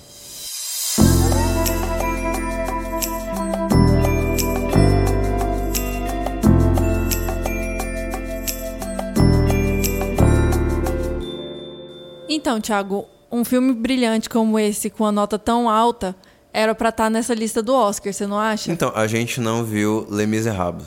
Então, 12.28 12.60
Thiago, 12.60 13.08
um 13.36 13.44
filme 13.44 13.74
brilhante 13.74 14.28
como 14.28 14.58
esse, 14.58 14.88
com 14.88 15.04
a 15.04 15.12
nota 15.12 15.38
tão 15.38 15.68
alta, 15.68 16.16
era 16.52 16.74
para 16.74 16.88
estar 16.88 17.04
tá 17.04 17.10
nessa 17.10 17.34
lista 17.34 17.62
do 17.62 17.74
Oscar, 17.74 18.12
você 18.12 18.26
não 18.26 18.38
acha? 18.38 18.72
Então, 18.72 18.90
a 18.94 19.06
gente 19.06 19.40
não 19.40 19.62
viu 19.62 20.06
Les 20.08 20.26
Miserables, 20.26 20.86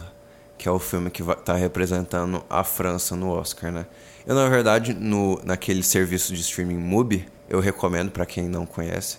que 0.58 0.68
é 0.68 0.72
o 0.72 0.80
filme 0.80 1.12
que 1.12 1.22
está 1.22 1.54
representando 1.54 2.44
a 2.50 2.64
França 2.64 3.16
no 3.16 3.30
Oscar, 3.30 3.72
né? 3.72 3.86
Eu, 4.26 4.36
na 4.36 4.50
verdade, 4.50 4.94
no, 4.94 5.40
naquele 5.44 5.84
serviço 5.84 6.34
de 6.34 6.42
streaming 6.42 6.78
Mubi, 6.78 7.28
eu 7.48 7.60
recomendo 7.60 8.12
para 8.12 8.26
quem 8.26 8.50
não 8.50 8.66
conhece. 8.66 9.18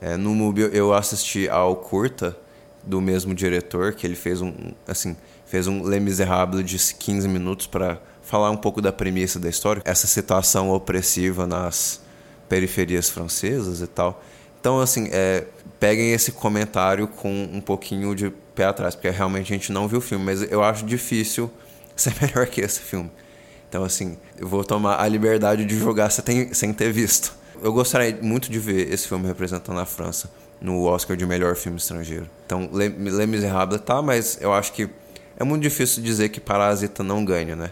É, 0.00 0.16
no 0.16 0.34
Mubi 0.34 0.68
eu 0.72 0.92
assisti 0.92 1.48
ao 1.48 1.76
curta 1.76 2.36
do 2.82 3.00
mesmo 3.00 3.34
diretor, 3.34 3.94
que 3.94 4.06
ele 4.06 4.14
fez 4.14 4.42
um, 4.42 4.52
assim, 4.86 5.16
fez 5.44 5.66
um 5.66 5.82
Les 5.82 6.02
Miserables 6.02 6.64
de 6.64 6.94
15 6.94 7.28
minutos 7.28 7.66
para 7.66 7.98
falar 8.22 8.50
um 8.50 8.56
pouco 8.56 8.82
da 8.82 8.92
premissa 8.92 9.38
da 9.38 9.48
história, 9.48 9.82
essa 9.84 10.06
situação 10.06 10.70
opressiva 10.70 11.46
nas 11.46 12.04
periferias 12.48 13.10
francesas 13.10 13.80
e 13.80 13.86
tal. 13.86 14.22
Então, 14.60 14.80
assim, 14.80 15.08
é, 15.12 15.44
peguem 15.78 16.12
esse 16.12 16.32
comentário 16.32 17.06
com 17.06 17.30
um 17.52 17.60
pouquinho 17.60 18.14
de 18.14 18.30
pé 18.54 18.64
atrás, 18.64 18.94
porque 18.94 19.08
realmente 19.10 19.52
a 19.52 19.56
gente 19.56 19.70
não 19.70 19.86
viu 19.86 19.98
o 19.98 20.02
filme, 20.02 20.24
mas 20.24 20.42
eu 20.50 20.62
acho 20.62 20.84
difícil 20.84 21.50
ser 21.94 22.14
melhor 22.20 22.46
que 22.46 22.60
esse 22.60 22.80
filme. 22.80 23.10
Então, 23.68 23.84
assim, 23.84 24.16
eu 24.38 24.48
vou 24.48 24.64
tomar 24.64 25.00
a 25.00 25.08
liberdade 25.08 25.64
de 25.64 25.78
jogar 25.78 26.10
sem, 26.10 26.52
sem 26.52 26.72
ter 26.72 26.92
visto. 26.92 27.34
Eu 27.62 27.72
gostaria 27.72 28.18
muito 28.20 28.50
de 28.50 28.58
ver 28.58 28.92
esse 28.92 29.08
filme 29.08 29.26
representando 29.26 29.78
a 29.78 29.86
França 29.86 30.30
no 30.60 30.84
Oscar 30.84 31.16
de 31.16 31.26
melhor 31.26 31.54
filme 31.56 31.78
estrangeiro. 31.78 32.28
Então, 32.44 32.68
Les 32.72 33.28
Miserables 33.28 33.80
tá, 33.82 34.00
mas 34.02 34.38
eu 34.40 34.52
acho 34.52 34.72
que 34.72 34.88
é 35.38 35.44
muito 35.44 35.62
difícil 35.62 36.02
dizer 36.02 36.30
que 36.30 36.40
Parasita 36.40 37.02
não 37.02 37.24
ganha, 37.24 37.54
né? 37.54 37.70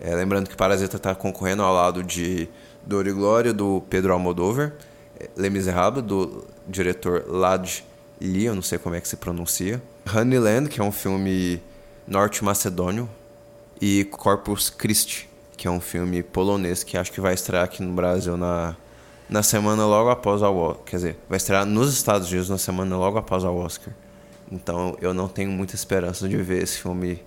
É, 0.00 0.14
lembrando 0.14 0.48
que 0.48 0.56
Parasita 0.56 0.96
está 0.96 1.14
concorrendo 1.14 1.62
ao 1.62 1.74
lado 1.74 2.02
de 2.02 2.48
Dor 2.88 3.06
e 3.06 3.12
Glória, 3.12 3.52
do 3.52 3.82
Pedro 3.90 4.14
Almodóvar, 4.14 4.72
é, 5.20 5.28
Les 5.36 5.52
Miserables, 5.52 6.02
do 6.02 6.46
diretor 6.66 7.26
Lad 7.28 7.84
Lee, 8.18 8.46
eu 8.46 8.54
não 8.54 8.62
sei 8.62 8.78
como 8.78 8.94
é 8.94 9.00
que 9.00 9.06
se 9.06 9.16
pronuncia, 9.16 9.82
Honeyland, 10.10 10.70
que 10.70 10.80
é 10.80 10.82
um 10.82 10.90
filme 10.90 11.62
norte-macedônio, 12.06 13.06
e 13.78 14.04
Corpus 14.04 14.70
Christi, 14.70 15.28
que 15.54 15.68
é 15.68 15.70
um 15.70 15.80
filme 15.80 16.22
polonês 16.22 16.82
que 16.82 16.96
acho 16.96 17.12
que 17.12 17.20
vai 17.20 17.34
estrear 17.34 17.62
aqui 17.62 17.82
no 17.82 17.92
Brasil 17.92 18.38
na, 18.38 18.74
na 19.28 19.42
semana 19.42 19.84
logo 19.84 20.08
após 20.08 20.40
o 20.40 20.50
Oscar. 20.50 20.84
Quer 20.86 20.96
dizer, 20.96 21.18
vai 21.28 21.36
estrear 21.36 21.66
nos 21.66 21.92
Estados 21.92 22.28
Unidos 22.30 22.48
na 22.48 22.56
semana 22.56 22.96
logo 22.96 23.18
após 23.18 23.44
o 23.44 23.54
Oscar. 23.54 23.92
Então 24.50 24.96
eu 25.02 25.12
não 25.12 25.28
tenho 25.28 25.50
muita 25.50 25.74
esperança 25.74 26.26
de 26.26 26.38
ver 26.38 26.62
esse 26.62 26.78
filme 26.78 27.22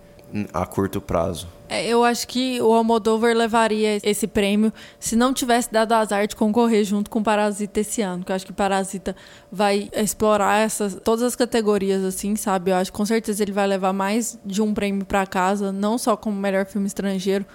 a 0.54 0.66
curto 0.66 1.02
prazo. 1.02 1.48
É, 1.70 1.88
eu 1.88 2.04
acho 2.04 2.28
que 2.28 2.62
o 2.62 2.74
Almodóvar 2.74 3.36
levaria 3.36 4.00
esse 4.04 4.28
prêmio 4.28 4.74
se 5.00 5.16
não 5.16 5.34
tivesse 5.34 5.72
dado 5.72 5.94
azar 5.94 6.28
de 6.28 6.36
concorrer 6.36 6.84
junto 6.84 7.10
com 7.10 7.24
Parasita 7.24 7.80
esse 7.80 8.02
ano. 8.02 8.24
Que 8.24 8.32
eu 8.32 8.36
acho 8.36 8.46
que 8.46 8.52
Parasita 8.54 9.16
vai 9.52 9.90
explorar 9.94 10.60
essas, 10.60 10.98
todas 11.04 11.24
as 11.24 11.36
categorias, 11.36 12.04
assim, 12.04 12.36
sabe? 12.36 12.72
Eu 12.72 12.76
acho 12.76 12.92
que 12.92 12.98
com 12.98 13.06
certeza 13.06 13.42
ele 13.42 13.54
vai 13.54 13.68
levar 13.68 13.94
mais 13.94 14.38
de 14.46 14.62
um 14.62 14.74
prêmio 14.74 15.06
para 15.06 15.26
casa, 15.26 15.72
não 15.72 15.98
só 15.98 16.18
como 16.18 16.36
melhor 16.36 16.66
filme 16.66 16.88
estrangeiro, 16.88 17.46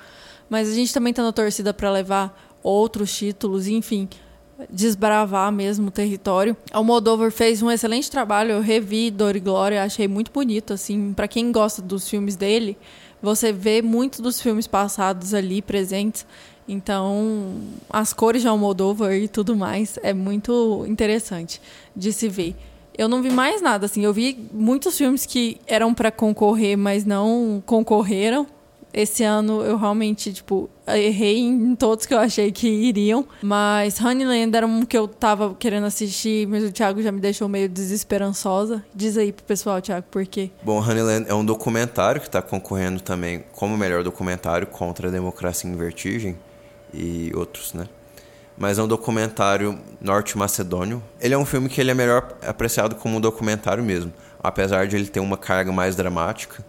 mas 0.48 0.68
a 0.70 0.74
gente 0.74 0.94
também 0.94 1.12
tá 1.12 1.22
na 1.22 1.32
torcida 1.32 1.74
para 1.74 1.90
levar 1.90 2.54
outros 2.62 3.14
títulos, 3.14 3.66
enfim 3.66 4.08
desbravar 4.70 5.52
mesmo 5.52 5.88
o 5.88 5.90
território. 5.90 6.56
Almodóvar 6.72 7.30
fez 7.30 7.62
um 7.62 7.70
excelente 7.70 8.10
trabalho, 8.10 8.52
eu 8.52 8.60
revi 8.60 9.10
Dor 9.10 9.36
e 9.36 9.40
Glória, 9.40 9.82
achei 9.82 10.08
muito 10.08 10.30
bonito, 10.32 10.72
assim, 10.72 11.12
para 11.12 11.28
quem 11.28 11.52
gosta 11.52 11.82
dos 11.82 12.08
filmes 12.08 12.36
dele, 12.36 12.76
você 13.20 13.52
vê 13.52 13.82
muitos 13.82 14.20
dos 14.20 14.40
filmes 14.40 14.66
passados 14.66 15.34
ali 15.34 15.60
presentes, 15.60 16.26
então 16.68 17.54
as 17.90 18.12
cores 18.12 18.42
de 18.42 18.48
Almodóvar 18.48 19.14
e 19.14 19.28
tudo 19.28 19.56
mais 19.56 19.98
é 20.02 20.12
muito 20.12 20.84
interessante 20.88 21.60
de 21.94 22.12
se 22.12 22.28
ver. 22.28 22.54
Eu 22.98 23.08
não 23.08 23.22
vi 23.22 23.30
mais 23.30 23.60
nada, 23.60 23.86
assim, 23.86 24.04
eu 24.04 24.12
vi 24.12 24.48
muitos 24.52 24.96
filmes 24.96 25.26
que 25.26 25.60
eram 25.66 25.92
para 25.92 26.10
concorrer, 26.10 26.78
mas 26.78 27.04
não 27.04 27.62
concorreram, 27.66 28.46
esse 28.96 29.22
ano 29.22 29.60
eu 29.60 29.76
realmente, 29.76 30.32
tipo, 30.32 30.70
errei 30.88 31.38
em 31.38 31.76
todos 31.76 32.06
que 32.06 32.14
eu 32.14 32.18
achei 32.18 32.50
que 32.50 32.66
iriam. 32.66 33.28
Mas 33.42 34.00
Honeyland 34.00 34.56
era 34.56 34.66
um 34.66 34.86
que 34.86 34.96
eu 34.96 35.06
tava 35.06 35.54
querendo 35.54 35.84
assistir, 35.84 36.48
mas 36.48 36.64
o 36.64 36.72
Thiago 36.72 37.02
já 37.02 37.12
me 37.12 37.20
deixou 37.20 37.46
meio 37.46 37.68
desesperançosa. 37.68 38.82
Diz 38.94 39.18
aí 39.18 39.32
pro 39.32 39.44
pessoal, 39.44 39.82
Thiago, 39.82 40.06
por 40.10 40.24
quê? 40.26 40.50
Bom, 40.62 40.80
Honeyland 40.80 41.26
é 41.28 41.34
um 41.34 41.44
documentário 41.44 42.22
que 42.22 42.30
tá 42.30 42.40
concorrendo 42.40 43.02
também 43.02 43.44
como 43.52 43.76
melhor 43.76 44.02
documentário 44.02 44.66
contra 44.66 45.08
a 45.08 45.10
democracia 45.10 45.70
em 45.70 45.76
vertigem 45.76 46.34
e 46.94 47.30
outros, 47.36 47.74
né? 47.74 47.86
Mas 48.56 48.78
é 48.78 48.82
um 48.82 48.88
documentário 48.88 49.78
norte-macedônio. 50.00 51.02
Ele 51.20 51.34
é 51.34 51.38
um 51.38 51.44
filme 51.44 51.68
que 51.68 51.78
ele 51.78 51.90
é 51.90 51.94
melhor 51.94 52.34
apreciado 52.40 52.94
como 52.94 53.18
um 53.18 53.20
documentário 53.20 53.84
mesmo, 53.84 54.10
apesar 54.42 54.86
de 54.86 54.96
ele 54.96 55.06
ter 55.06 55.20
uma 55.20 55.36
carga 55.36 55.70
mais 55.70 55.94
dramática 55.94 56.64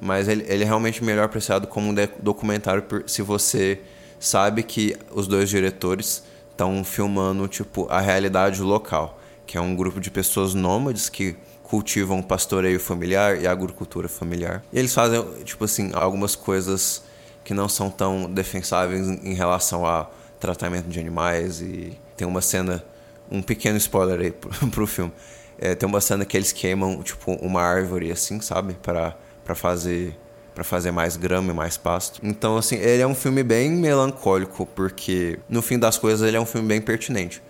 mas 0.00 0.28
ele, 0.28 0.44
ele 0.48 0.64
é 0.64 0.66
realmente 0.66 1.02
melhor 1.02 1.24
apreciado 1.24 1.66
como 1.66 1.90
um 1.90 1.94
documentário 2.20 2.82
por, 2.82 3.04
se 3.06 3.22
você 3.22 3.80
sabe 4.18 4.62
que 4.62 4.96
os 5.10 5.26
dois 5.26 5.48
diretores 5.48 6.22
estão 6.50 6.82
filmando 6.84 7.46
tipo 7.48 7.86
a 7.90 8.00
realidade 8.00 8.62
local, 8.62 9.20
que 9.46 9.58
é 9.58 9.60
um 9.60 9.74
grupo 9.74 10.00
de 10.00 10.10
pessoas 10.10 10.54
nômades 10.54 11.08
que 11.08 11.36
cultivam 11.62 12.22
pastoreio 12.22 12.78
familiar 12.78 13.40
e 13.40 13.46
agricultura 13.46 14.08
familiar. 14.08 14.62
E 14.72 14.78
eles 14.78 14.94
fazem 14.94 15.22
tipo 15.44 15.64
assim 15.64 15.90
algumas 15.94 16.36
coisas 16.36 17.02
que 17.42 17.52
não 17.52 17.68
são 17.68 17.90
tão 17.90 18.30
defensáveis 18.30 19.08
em 19.08 19.34
relação 19.34 19.86
a 19.86 20.08
tratamento 20.38 20.88
de 20.88 21.00
animais 21.00 21.60
e 21.60 21.98
tem 22.16 22.26
uma 22.26 22.40
cena 22.40 22.84
um 23.30 23.42
pequeno 23.42 23.76
spoiler 23.78 24.20
aí 24.20 24.30
pro, 24.30 24.50
pro 24.70 24.86
filme. 24.86 25.12
É, 25.58 25.74
tem 25.74 25.88
uma 25.88 26.00
cena 26.00 26.24
que 26.24 26.36
eles 26.36 26.52
queimam 26.52 27.02
tipo 27.02 27.32
uma 27.34 27.62
árvore 27.62 28.10
assim, 28.10 28.40
sabe, 28.40 28.74
para 28.74 29.16
para 29.44 29.54
fazer 29.54 30.16
para 30.54 30.62
fazer 30.62 30.92
mais 30.92 31.16
grama 31.16 31.50
e 31.50 31.54
mais 31.54 31.76
pasto. 31.76 32.20
Então, 32.22 32.56
assim, 32.56 32.76
ele 32.76 33.02
é 33.02 33.06
um 33.06 33.14
filme 33.14 33.42
bem 33.42 33.72
melancólico, 33.72 34.64
porque 34.66 35.38
no 35.48 35.60
fim 35.60 35.78
das 35.78 35.98
coisas 35.98 36.26
ele 36.26 36.36
é 36.36 36.40
um 36.40 36.46
filme 36.46 36.68
bem 36.68 36.80
pertinente. 36.80 37.42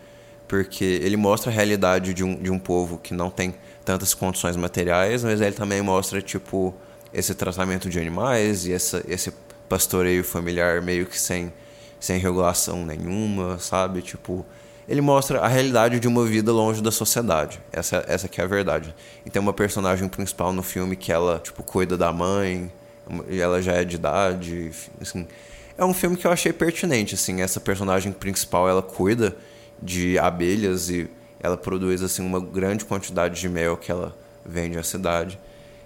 Porque 0.49 0.85
ele 0.85 1.17
mostra 1.17 1.51
a 1.51 1.55
realidade 1.55 2.15
de 2.15 2.25
um, 2.25 2.35
de 2.35 2.51
um 2.51 2.59
povo 2.59 2.97
que 2.97 3.13
não 3.13 3.29
tem 3.29 3.55
tantas 3.85 4.15
condições 4.15 4.57
materiais, 4.57 5.23
mas 5.23 5.43
ele 5.43 5.53
também 5.53 5.83
mostra, 5.83 6.23
tipo, 6.23 6.75
esse 7.13 7.35
tratamento 7.35 7.91
de 7.91 8.01
animais 8.01 8.67
e 8.67 8.73
essa, 8.73 9.05
esse 9.07 9.31
pastoreio 9.69 10.25
familiar 10.25 10.81
meio 10.81 11.05
que 11.05 11.21
sem, 11.21 11.53
sem 12.01 12.19
regulação 12.19 12.87
nenhuma, 12.87 13.59
sabe? 13.59 14.01
Tipo, 14.01 14.47
ele 14.89 15.01
mostra 15.01 15.41
a 15.41 15.49
realidade 15.49 15.99
de 15.99 16.07
uma 16.07 16.25
vida 16.25 16.53
longe 16.53 16.83
da 16.83 16.91
sociedade. 16.91 17.61
Essa, 17.73 18.05
essa 18.07 18.29
que 18.29 18.41
é 18.41 18.45
a 18.45 18.47
verdade. 18.47 18.95
E 19.25 19.31
tem 19.31 19.41
uma 19.41 19.53
personagem 19.53 20.09
principal 20.09 20.53
no 20.53 20.63
filme 20.63 20.97
que 20.97 21.13
ela, 21.13 21.39
tipo, 21.39 21.63
cuida 21.63 21.97
da 21.97 22.13
mãe, 22.13 22.71
ela 23.29 23.61
já 23.63 23.73
é 23.73 23.85
de 23.85 23.97
idade, 23.97 24.71
assim. 25.01 25.27
É 25.77 25.85
um 25.85 25.95
filme 25.95 26.17
que 26.17 26.27
eu 26.27 26.31
achei 26.31 26.53
pertinente, 26.53 27.15
assim, 27.15 27.41
essa 27.41 27.61
personagem 27.61 28.13
principal, 28.13 28.69
ela 28.69 28.83
cuida 28.83 29.37
de 29.83 30.19
abelhas 30.19 30.89
e 30.89 31.09
ela 31.41 31.57
produz, 31.57 32.03
assim, 32.03 32.25
uma 32.25 32.41
grande 32.41 32.85
quantidade 32.85 33.41
de 33.41 33.49
mel 33.49 33.77
que 33.77 33.91
ela 33.91 34.17
vende 34.45 34.79
à 34.79 34.83
cidade. 34.83 35.39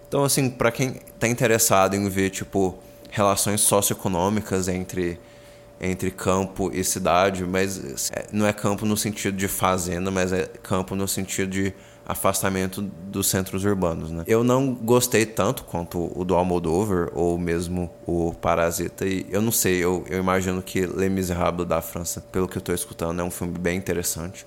Então, 0.07 0.25
assim, 0.25 0.51
para 0.51 0.71
quem 0.71 1.01
tá 1.19 1.27
interessado 1.27 1.95
em 1.95 2.09
ver, 2.09 2.31
tipo, 2.31 2.79
relações 3.11 3.61
socioeconômicas 3.61 4.69
entre 4.69 5.19
entre 5.81 6.11
campo 6.11 6.71
e 6.73 6.83
cidade, 6.83 7.45
mas 7.45 8.11
é, 8.13 8.27
não 8.33 8.47
é 8.47 8.53
campo 8.53 8.85
no 8.85 8.97
sentido 8.97 9.37
de 9.37 9.49
fazenda, 9.49 10.11
mas 10.11 10.33
é 10.33 10.47
campo 10.63 10.95
no 10.97 11.07
sentido 11.07 11.51
de 11.51 11.75
afastamento 12.09 12.81
dos 12.81 13.29
centros 13.29 13.65
urbanos, 13.67 14.11
né? 14.11 14.25
Eu 14.27 14.43
não 14.43 14.73
gostei 14.75 15.27
tanto 15.27 15.65
quanto 15.65 16.11
o 16.19 16.25
do 16.25 16.35
Almodóvar 16.35 17.11
ou 17.13 17.37
mesmo 17.37 17.91
o 18.07 18.33
Parasita 18.33 19.07
e 19.07 19.27
eu 19.31 19.43
não 19.43 19.53
sei, 19.53 19.85
eu, 19.85 20.05
eu 20.09 20.19
imagino 20.19 20.63
que 20.63 20.87
Les 20.87 21.11
Miserables 21.13 21.69
da 21.69 21.83
França, 21.83 22.23
pelo 22.33 22.49
que 22.49 22.57
eu 22.57 22.61
estou 22.61 22.75
escutando, 22.75 23.21
é 23.21 23.23
um 23.25 23.31
filme 23.31 23.59
bem 23.59 23.77
interessante. 23.77 24.47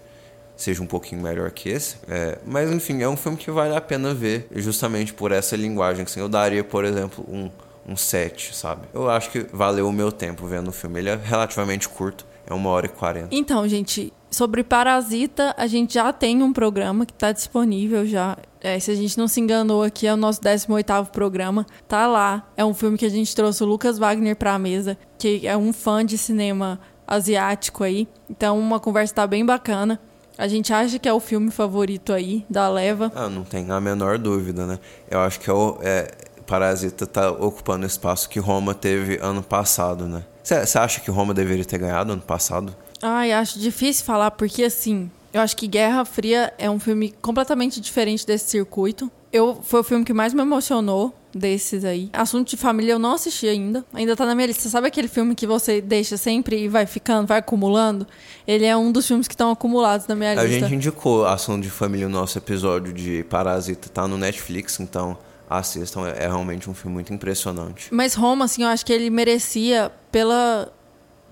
seja 0.57 0.81
um 0.81 0.87
pouquinho 0.87 1.21
melhor 1.21 1.51
que 1.51 1.69
esse. 1.69 1.97
É, 2.07 2.39
mas 2.45 2.71
enfim, 2.71 3.03
é 3.03 3.07
um 3.07 3.17
filme 3.17 3.37
que 3.37 3.51
vale 3.51 3.75
a 3.75 3.81
pena 3.81 4.13
ver 4.13 4.47
justamente 4.55 5.13
por 5.13 5.31
essa 5.31 5.55
linguagem. 5.55 6.03
Assim, 6.03 6.19
eu 6.19 6.29
daria, 6.29 6.63
por 6.63 6.83
exemplo, 6.83 7.23
um, 7.29 7.49
um 7.87 7.95
7, 7.95 8.55
sabe? 8.55 8.87
Eu 8.93 9.09
acho 9.09 9.29
que 9.31 9.45
valeu 9.51 9.87
o 9.87 9.91
meu 9.91 10.11
tempo 10.11 10.45
vendo 10.45 10.69
o 10.69 10.71
filme. 10.71 10.99
Ele 10.99 11.09
é 11.09 11.15
relativamente 11.15 11.87
curto, 11.89 12.25
é 12.45 12.53
uma 12.53 12.69
hora 12.69 12.85
e 12.85 12.89
quarenta. 12.89 13.29
Então, 13.31 13.67
gente, 13.67 14.13
sobre 14.29 14.63
Parasita, 14.63 15.53
a 15.57 15.67
gente 15.67 15.95
já 15.95 16.11
tem 16.13 16.41
um 16.41 16.53
programa 16.53 17.05
que 17.05 17.13
está 17.13 17.31
disponível 17.31 18.05
já. 18.05 18.37
É, 18.61 18.79
se 18.79 18.91
a 18.91 18.95
gente 18.95 19.17
não 19.17 19.27
se 19.27 19.39
enganou 19.39 19.83
aqui, 19.83 20.07
é 20.07 20.13
o 20.13 20.17
nosso 20.17 20.39
18º 20.41 21.07
programa. 21.07 21.65
Tá 21.87 22.07
lá. 22.07 22.47
É 22.55 22.63
um 22.63 22.73
filme 22.73 22.97
que 22.97 23.05
a 23.05 23.09
gente 23.09 23.35
trouxe 23.35 23.63
o 23.63 23.65
Lucas 23.65 23.97
Wagner 23.97 24.35
para 24.35 24.53
a 24.53 24.59
mesa, 24.59 24.97
que 25.17 25.47
é 25.47 25.57
um 25.57 25.73
fã 25.73 26.05
de 26.05 26.17
cinema 26.17 26.79
asiático 27.07 27.83
aí. 27.83 28.07
Então, 28.29 28.57
uma 28.57 28.79
conversa 28.79 29.15
tá 29.15 29.27
bem 29.27 29.45
bacana. 29.45 29.99
A 30.37 30.47
gente 30.47 30.73
acha 30.73 30.97
que 30.97 31.07
é 31.07 31.13
o 31.13 31.19
filme 31.19 31.51
favorito 31.51 32.13
aí 32.13 32.45
da 32.49 32.69
leva. 32.69 33.11
Ah, 33.13 33.29
não 33.29 33.43
tem 33.43 33.69
a 33.69 33.79
menor 33.81 34.17
dúvida, 34.17 34.65
né? 34.65 34.79
Eu 35.09 35.19
acho 35.19 35.39
que 35.39 35.49
é 35.49 35.53
o 35.53 35.77
é, 35.81 36.09
Parasita 36.51 37.07
tá 37.07 37.31
ocupando 37.31 37.85
o 37.85 37.87
espaço 37.87 38.27
que 38.27 38.37
Roma 38.37 38.75
teve 38.75 39.17
ano 39.21 39.41
passado, 39.41 40.05
né? 40.05 40.21
Você 40.43 40.77
acha 40.77 40.99
que 40.99 41.09
Roma 41.09 41.33
deveria 41.33 41.63
ter 41.63 41.77
ganhado 41.77 42.11
ano 42.11 42.21
passado? 42.21 42.75
Ai, 43.01 43.31
acho 43.31 43.57
difícil 43.57 44.03
falar, 44.03 44.31
porque 44.31 44.65
assim, 44.65 45.09
eu 45.31 45.39
acho 45.39 45.55
que 45.55 45.65
Guerra 45.65 46.03
Fria 46.03 46.53
é 46.57 46.69
um 46.69 46.77
filme 46.77 47.13
completamente 47.21 47.79
diferente 47.79 48.27
desse 48.27 48.49
circuito. 48.49 49.09
Eu, 49.31 49.61
foi 49.63 49.79
o 49.79 49.83
filme 49.83 50.03
que 50.03 50.11
mais 50.11 50.33
me 50.33 50.41
emocionou 50.41 51.15
desses 51.33 51.85
aí. 51.85 52.09
Assunto 52.11 52.49
de 52.49 52.57
família 52.57 52.91
eu 52.91 52.99
não 52.99 53.13
assisti 53.13 53.47
ainda. 53.47 53.85
Ainda 53.93 54.13
tá 54.13 54.25
na 54.25 54.35
minha 54.35 54.47
lista. 54.47 54.67
Sabe 54.67 54.87
aquele 54.87 55.07
filme 55.07 55.33
que 55.33 55.47
você 55.47 55.79
deixa 55.79 56.17
sempre 56.17 56.63
e 56.63 56.67
vai 56.67 56.85
ficando, 56.85 57.27
vai 57.27 57.37
acumulando? 57.39 58.05
Ele 58.45 58.65
é 58.65 58.75
um 58.75 58.91
dos 58.91 59.07
filmes 59.07 59.25
que 59.25 59.33
estão 59.33 59.51
acumulados 59.51 60.05
na 60.05 60.15
minha 60.15 60.31
A 60.31 60.43
lista. 60.43 60.59
gente 60.67 60.75
indicou 60.75 61.25
Assunto 61.25 61.63
de 61.63 61.69
Família 61.69 62.09
no 62.09 62.19
nosso 62.19 62.37
episódio 62.37 62.91
de 62.91 63.23
Parasita, 63.29 63.87
tá 63.87 64.05
no 64.05 64.17
Netflix, 64.17 64.81
então 64.81 65.17
assistam. 65.59 66.07
É, 66.07 66.23
é 66.23 66.27
realmente 66.27 66.69
um 66.69 66.73
filme 66.73 66.93
muito 66.93 67.13
impressionante. 67.13 67.93
Mas 67.93 68.13
Roma, 68.13 68.45
assim, 68.45 68.63
eu 68.63 68.69
acho 68.69 68.85
que 68.85 68.93
ele 68.93 69.09
merecia 69.09 69.91
pela 70.11 70.71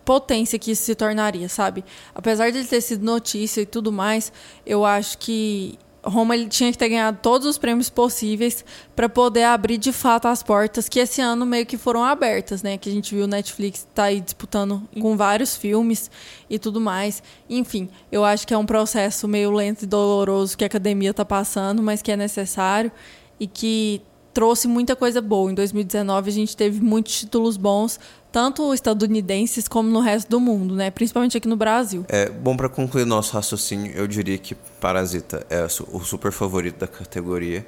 potência 0.03 0.58
que 0.58 0.71
isso 0.71 0.84
se 0.84 0.95
tornaria, 0.95 1.47
sabe? 1.47 1.86
Apesar 2.15 2.49
de 2.49 2.58
ele 2.58 2.67
ter 2.67 2.82
sido 2.82 3.05
notícia 3.05 3.62
e 3.62 3.65
tudo 3.65 3.91
mais, 3.91 4.32
eu 4.65 4.84
acho 4.84 5.17
que 5.19 5.77
Roma 6.03 6.34
ele 6.34 6.47
tinha 6.47 6.71
que 6.71 6.77
ter 6.77 6.89
ganhado 6.89 7.19
todos 7.21 7.45
os 7.45 7.58
prêmios 7.58 7.89
possíveis 7.89 8.63
para 8.95 9.10
poder 9.10 9.43
abrir 9.43 9.77
de 9.77 9.91
fato 9.91 10.27
as 10.27 10.41
portas 10.41 10.88
que 10.88 10.99
esse 10.99 11.21
ano 11.21 11.45
meio 11.45 11.65
que 11.65 11.77
foram 11.77 12.03
abertas, 12.03 12.63
né? 12.63 12.77
Que 12.77 12.89
a 12.89 12.91
gente 12.91 13.13
viu 13.13 13.25
o 13.25 13.27
Netflix 13.27 13.88
tá 13.93 14.05
aí 14.05 14.21
disputando 14.21 14.82
com 14.99 15.15
vários 15.17 15.55
filmes 15.55 16.10
e 16.49 16.58
tudo 16.58 16.79
mais. 16.79 17.21
Enfim, 17.49 17.89
eu 18.12 18.23
acho 18.23 18.47
que 18.47 18.53
é 18.53 18.58
um 18.58 18.65
processo 18.65 19.27
meio 19.27 19.51
lento 19.51 19.84
e 19.84 19.86
doloroso 19.86 20.58
que 20.58 20.63
a 20.63 20.67
academia 20.67 21.13
tá 21.13 21.25
passando, 21.25 21.84
mas 21.84 22.01
que 22.01 22.12
é 22.12 22.17
necessário 22.17 22.91
e 23.39 23.47
que 23.47 24.02
trouxe 24.34 24.67
muita 24.67 24.95
coisa 24.95 25.21
boa. 25.21 25.52
Em 25.52 25.56
2019 25.56 26.30
a 26.30 26.34
gente 26.34 26.56
teve 26.56 26.82
muitos 26.82 27.19
títulos 27.19 27.58
bons, 27.58 27.99
tanto 28.32 28.73
estadunidenses 28.73 29.67
como 29.67 29.89
no 29.89 29.99
resto 29.99 30.30
do 30.30 30.39
mundo, 30.39 30.75
né? 30.75 30.91
Principalmente 30.91 31.38
aqui 31.38 31.47
no 31.47 31.56
Brasil. 31.56 32.06
É 32.08 32.30
bom 32.30 32.56
para 32.56 32.69
concluir 32.69 33.06
nosso 33.06 33.34
raciocínio, 33.34 33.91
eu 33.93 34.08
diria 34.08 34.38
que 34.38 34.56
Parasita 34.80 35.45
é 35.49 35.65
o 35.91 35.99
super 35.99 36.32
favorito 36.32 36.80
da 36.80 36.88
categoria. 36.88 37.65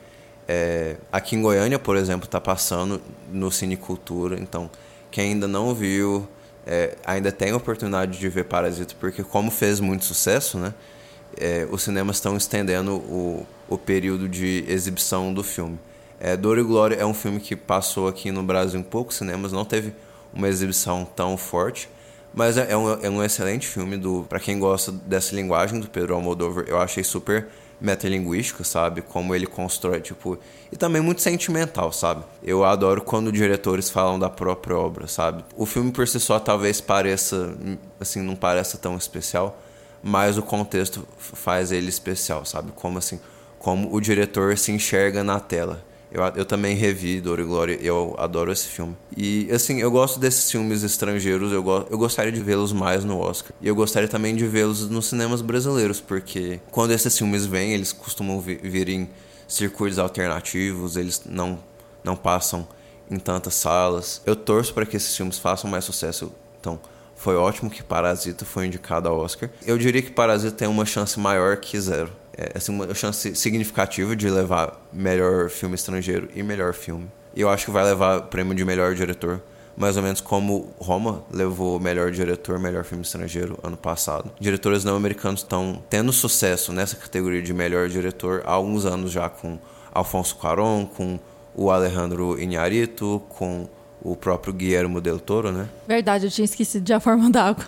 É, 0.48 0.98
aqui 1.12 1.36
em 1.36 1.42
Goiânia, 1.42 1.80
por 1.80 1.96
exemplo, 1.96 2.26
está 2.26 2.42
passando 2.42 3.02
no 3.32 3.52
Cinecultura, 3.52 4.40
então 4.40 4.70
quem 5.10 5.32
ainda 5.32 5.48
não 5.48 5.74
viu, 5.74 6.28
é, 6.66 6.96
ainda 7.06 7.32
tem 7.32 7.52
a 7.52 7.58
oportunidade 7.58 8.20
de 8.20 8.30
ver 8.30 8.46
Parasita, 8.46 8.96
porque 9.00 9.24
como 9.24 9.50
fez 9.50 9.80
muito 9.80 10.06
sucesso, 10.06 10.58
né? 10.58 10.74
É, 11.38 11.68
os 11.72 11.84
cinemas 11.84 12.18
estão 12.18 12.36
estendendo 12.38 12.96
o, 12.96 13.46
o 13.70 13.78
período 13.78 14.28
de 14.28 14.66
exibição 14.68 15.34
do 15.34 15.44
filme. 15.44 15.80
É, 16.20 16.38
Dor 16.38 16.60
e 16.60 16.64
Glória 16.64 16.96
é 16.96 17.06
um 17.06 17.14
filme 17.14 17.40
que 17.40 17.56
passou 17.56 18.08
aqui 18.08 18.32
no 18.32 18.44
Brasil 18.44 18.80
em 18.80 18.84
poucos 18.84 19.16
cinemas, 19.16 19.52
não 19.52 19.66
teve 19.66 19.94
uma 20.34 20.48
exibição 20.48 21.04
tão 21.04 21.36
forte, 21.36 21.90
mas 22.34 22.58
é 22.58 22.78
um, 22.78 22.92
é 23.02 23.10
um 23.10 23.24
excelente 23.24 23.68
filme 23.68 23.98
do 23.98 24.26
para 24.30 24.40
quem 24.40 24.60
gosta 24.60 24.92
dessa 24.92 25.36
linguagem 25.36 25.80
do 25.80 25.90
Pedro 25.90 26.14
Almodóvar. 26.16 26.66
Eu 26.68 26.80
achei 26.80 27.04
super 27.04 27.48
metalinguístico, 27.82 28.64
sabe? 28.64 29.02
Como 29.02 29.34
ele 29.34 29.48
constrói, 29.48 30.00
tipo, 30.00 30.38
e 30.72 30.78
também 30.78 31.02
muito 31.02 31.22
sentimental, 31.22 31.92
sabe? 31.92 32.24
Eu 32.44 32.64
adoro 32.64 33.02
quando 33.02 33.32
diretores 33.32 33.90
falam 33.90 34.20
da 34.20 34.30
própria 34.30 34.78
obra, 34.78 35.08
sabe? 35.08 35.44
O 35.58 35.66
filme 35.66 35.92
por 35.92 36.08
si 36.08 36.20
só 36.20 36.40
talvez 36.40 36.80
pareça, 36.80 37.58
assim, 38.00 38.22
não 38.22 38.36
pareça 38.36 38.78
tão 38.78 38.96
especial, 38.96 39.60
mas 40.04 40.38
o 40.38 40.42
contexto 40.42 41.08
faz 41.18 41.72
ele 41.72 41.90
especial, 41.90 42.46
sabe? 42.46 42.72
Como 42.76 42.98
assim, 42.98 43.20
como 43.60 43.94
o 43.94 44.02
diretor 44.02 44.58
se 44.58 44.72
enxerga 44.72 45.24
na 45.24 45.40
tela. 45.40 45.84
Eu, 46.12 46.22
eu 46.36 46.46
também 46.46 46.76
revi 46.76 47.22
Dor 47.22 47.40
e 47.40 47.44
Glória, 47.44 47.78
eu 47.82 48.16
adoro 48.18 48.52
esse 48.52 48.68
filme. 48.68 48.98
E 49.16 49.50
assim, 49.50 49.80
eu 49.80 49.90
gosto 49.90 50.20
desses 50.20 50.52
filmes 50.52 50.84
estrangeiros, 50.84 51.54
eu, 51.54 51.64
go 51.64 51.86
eu 51.90 51.98
gostaria 51.98 52.32
de 52.32 52.42
vê-los 52.42 52.74
mais 52.74 53.06
no 53.06 53.18
Oscar. 53.18 53.54
E 53.62 53.68
eu 53.68 53.76
gostaria 53.76 54.10
também 54.10 54.36
de 54.36 54.46
vê-los 54.46 54.90
nos 54.90 55.06
cinemas 55.06 55.42
brasileiros, 55.42 56.02
porque 56.02 56.60
quando 56.70 56.92
esses 56.92 57.18
filmes 57.18 57.46
vêm, 57.46 57.74
eles 57.74 57.94
costumam 57.94 58.42
vir, 58.42 58.60
vir 58.62 58.90
em 58.90 59.10
circuitos 59.48 60.00
alternativos, 60.00 60.98
eles 60.98 61.22
não, 61.26 61.58
não 62.04 62.16
passam 62.16 62.68
em 63.10 63.18
tantas 63.18 63.54
salas. 63.54 64.22
Eu 64.26 64.36
torço 64.36 64.74
para 64.74 64.86
que 64.86 64.98
esses 64.98 65.16
filmes 65.16 65.38
façam 65.38 65.70
mais 65.70 65.86
sucesso. 65.86 66.32
Então, 66.60 66.78
foi 67.22 67.36
ótimo 67.36 67.70
que 67.70 67.84
Parasita 67.84 68.44
foi 68.46 68.66
indicado 68.66 69.08
ao 69.08 69.20
Oscar. 69.20 69.50
Eu 69.66 69.78
diria 69.78 70.02
que 70.02 70.12
Parasita 70.12 70.52
tem 70.52 70.68
uma 70.68 70.86
chance 70.86 71.20
maior 71.20 71.58
que 71.58 71.80
Zero 71.80 72.12
é, 72.36 72.52
assim, 72.56 72.72
uma 72.72 72.94
chance 72.94 73.36
significativa 73.36 74.16
de 74.16 74.30
levar 74.30 74.82
melhor 74.92 75.50
filme 75.50 75.76
estrangeiro 75.76 76.30
e 76.36 76.42
melhor 76.42 76.74
filme. 76.74 77.08
E 77.36 77.42
eu 77.42 77.50
acho 77.50 77.66
que 77.66 77.72
vai 77.72 77.84
levar 77.84 78.18
o 78.18 78.24
prêmio 78.24 78.56
de 78.56 78.66
melhor 78.66 78.96
diretor, 78.96 79.42
mais 79.78 79.96
ou 79.98 80.04
menos 80.04 80.20
como 80.20 80.74
Roma 80.80 81.24
levou 81.32 81.80
melhor 81.80 82.12
diretor, 82.12 82.60
melhor 82.60 82.84
filme 82.84 83.04
estrangeiro 83.04 83.58
ano 83.62 83.78
passado. 83.78 84.32
Diretores 84.40 84.84
não 84.84 84.96
americanos 84.96 85.42
estão 85.42 85.82
tendo 85.90 86.12
sucesso 86.12 86.74
nessa 86.74 86.96
categoria 86.96 87.42
de 87.42 87.54
melhor 87.54 87.88
diretor 87.88 88.42
há 88.46 88.52
alguns 88.52 88.86
anos 88.86 89.12
já 89.12 89.30
com 89.30 89.60
Alfonso 89.94 90.36
Cuarón, 90.36 90.86
com 90.86 91.20
o 91.54 91.70
Alejandro 91.70 92.40
Iñárritu, 92.40 93.22
com 93.30 93.68
o 94.02 94.16
próprio 94.16 94.54
Guillermo 94.54 95.00
del 95.00 95.20
Toro, 95.20 95.52
né? 95.52 95.70
Verdade, 95.88 96.26
eu 96.26 96.32
tinha 96.32 96.46
esquecido 96.46 96.84
de 96.84 96.94
A 96.94 97.00
Forma 97.00 97.30
d'Água. 97.32 97.66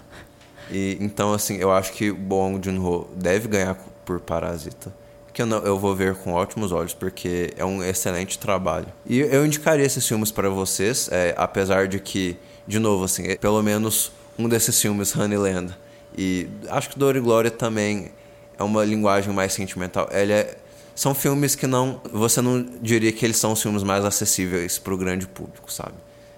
E 0.71 0.97
então 0.99 1.33
assim, 1.33 1.57
eu 1.57 1.71
acho 1.71 1.93
que 1.93 2.11
Bong 2.11 2.59
Joon-ho 2.63 3.07
deve 3.15 3.47
ganhar 3.47 3.75
por 4.05 4.19
Parasita. 4.19 4.93
Que 5.33 5.41
eu, 5.41 5.45
não, 5.47 5.57
eu 5.59 5.79
vou 5.79 5.95
ver 5.95 6.15
com 6.15 6.33
ótimos 6.33 6.71
olhos, 6.71 6.93
porque 6.93 7.53
é 7.57 7.65
um 7.65 7.83
excelente 7.83 8.37
trabalho. 8.37 8.85
E 9.05 9.19
eu 9.19 9.43
indicaria 9.43 9.83
esses 9.83 10.07
filmes 10.07 10.31
para 10.31 10.47
vocês, 10.47 11.09
é, 11.11 11.33
apesar 11.35 11.87
de 11.87 11.99
que, 11.99 12.37
de 12.67 12.77
novo, 12.77 13.05
assim, 13.05 13.23
é, 13.23 13.35
pelo 13.35 13.61
menos 13.63 14.11
um 14.37 14.47
desses 14.47 14.79
filmes, 14.79 15.15
Honeyland, 15.15 15.75
e 16.15 16.47
acho 16.69 16.91
que 16.91 16.99
Dor 16.99 17.15
e 17.15 17.19
Glória 17.19 17.49
também 17.49 18.11
é 18.57 18.63
uma 18.63 18.85
linguagem 18.85 19.33
mais 19.33 19.53
sentimental. 19.53 20.07
Ele 20.11 20.33
é, 20.33 20.55
são 20.93 21.15
filmes 21.15 21.55
que 21.55 21.65
não. 21.65 21.99
Você 22.11 22.39
não 22.41 22.63
diria 22.81 23.11
que 23.11 23.25
eles 23.25 23.37
são 23.37 23.53
os 23.53 23.61
filmes 23.61 23.81
mais 23.81 24.05
acessíveis 24.05 24.77
para 24.77 24.93
o 24.93 24.97
grande 24.97 25.25
público, 25.25 25.71
sabe? 25.71 25.95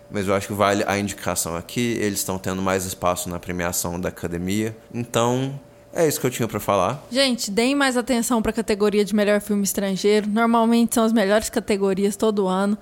Mas 0.10 0.28
eu 0.28 0.34
acho 0.34 0.48
que 0.48 0.54
vale 0.54 0.84
a 0.88 0.98
indicação 0.98 1.56
aqui. 1.56 1.98
Eles 2.00 2.20
estão 2.20 2.38
tendo 2.38 2.62
mais 2.62 2.86
espaço 2.86 3.30
na 3.30 3.40
premiação 3.40 4.00
da 4.00 4.10
academia. 4.10 4.76
Então, 4.94 5.60
é 5.94 6.08
isso 6.08 6.20
que 6.20 6.28
eu 6.28 6.32
tinha 6.32 6.48
para 6.48 6.60
falar. 6.60 7.04
Gente, 7.12 7.50
deem 7.50 7.74
mais 7.74 7.96
atenção 7.96 8.42
para 8.42 8.52
a 8.52 8.54
categoria 8.54 9.04
de 9.06 9.16
melhor 9.16 9.40
filme 9.42 9.64
estrangeiro. 9.64 10.30
Normalmente 10.30 10.96
são 10.96 11.04
as 11.04 11.14
melhores 11.14 11.50
categorias 11.50 12.16
todo 12.16 12.48
ano. 12.48 12.78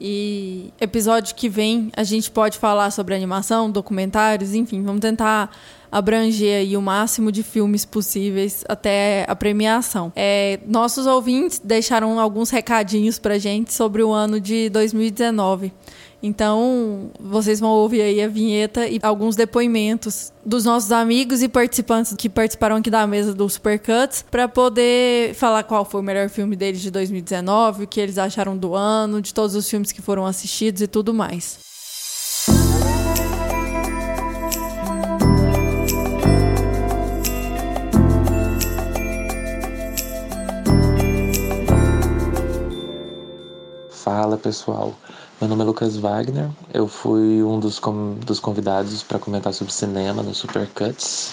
E 0.00 0.72
episódio 0.80 1.34
que 1.34 1.48
vem 1.48 1.90
a 1.96 2.02
gente 2.02 2.30
pode 2.30 2.58
falar 2.58 2.90
sobre 2.90 3.14
animação, 3.14 3.70
documentários, 3.70 4.52
enfim, 4.52 4.82
vamos 4.82 5.00
tentar 5.00 5.50
abranger 5.90 6.58
aí 6.58 6.76
o 6.76 6.82
máximo 6.82 7.30
de 7.30 7.44
filmes 7.44 7.84
possíveis 7.84 8.64
até 8.68 9.24
a 9.28 9.36
premiação. 9.36 10.12
É, 10.16 10.58
nossos 10.66 11.06
ouvintes 11.06 11.60
deixaram 11.62 12.18
alguns 12.18 12.50
recadinhos 12.50 13.18
pra 13.18 13.38
gente 13.38 13.72
sobre 13.72 14.02
o 14.02 14.12
ano 14.12 14.40
de 14.40 14.68
2019. 14.70 15.72
Então, 16.26 17.10
vocês 17.20 17.60
vão 17.60 17.68
ouvir 17.68 18.00
aí 18.00 18.22
a 18.22 18.26
vinheta 18.26 18.88
e 18.88 18.98
alguns 19.02 19.36
depoimentos 19.36 20.32
dos 20.42 20.64
nossos 20.64 20.90
amigos 20.90 21.42
e 21.42 21.50
participantes 21.50 22.14
que 22.16 22.30
participaram 22.30 22.76
aqui 22.76 22.88
da 22.88 23.06
mesa 23.06 23.34
do 23.34 23.46
Supercuts 23.46 24.24
para 24.30 24.48
poder 24.48 25.34
falar 25.34 25.64
qual 25.64 25.84
foi 25.84 26.00
o 26.00 26.02
melhor 26.02 26.30
filme 26.30 26.56
deles 26.56 26.80
de 26.80 26.90
2019, 26.90 27.84
o 27.84 27.86
que 27.86 28.00
eles 28.00 28.16
acharam 28.16 28.56
do 28.56 28.74
ano, 28.74 29.20
de 29.20 29.34
todos 29.34 29.54
os 29.54 29.68
filmes 29.68 29.92
que 29.92 30.00
foram 30.00 30.24
assistidos 30.24 30.80
e 30.80 30.86
tudo 30.86 31.12
mais. 31.12 31.58
Fala 43.90 44.38
pessoal, 44.38 44.94
meu 45.40 45.48
nome 45.48 45.62
é 45.62 45.64
Lucas 45.66 45.96
Wagner, 45.96 46.48
eu 46.72 46.86
fui 46.86 47.42
um 47.42 47.58
dos, 47.58 47.78
com, 47.78 48.14
dos 48.24 48.38
convidados 48.38 49.02
para 49.02 49.18
comentar 49.18 49.52
sobre 49.52 49.72
cinema 49.72 50.22
no 50.22 50.34
Supercuts. 50.34 51.32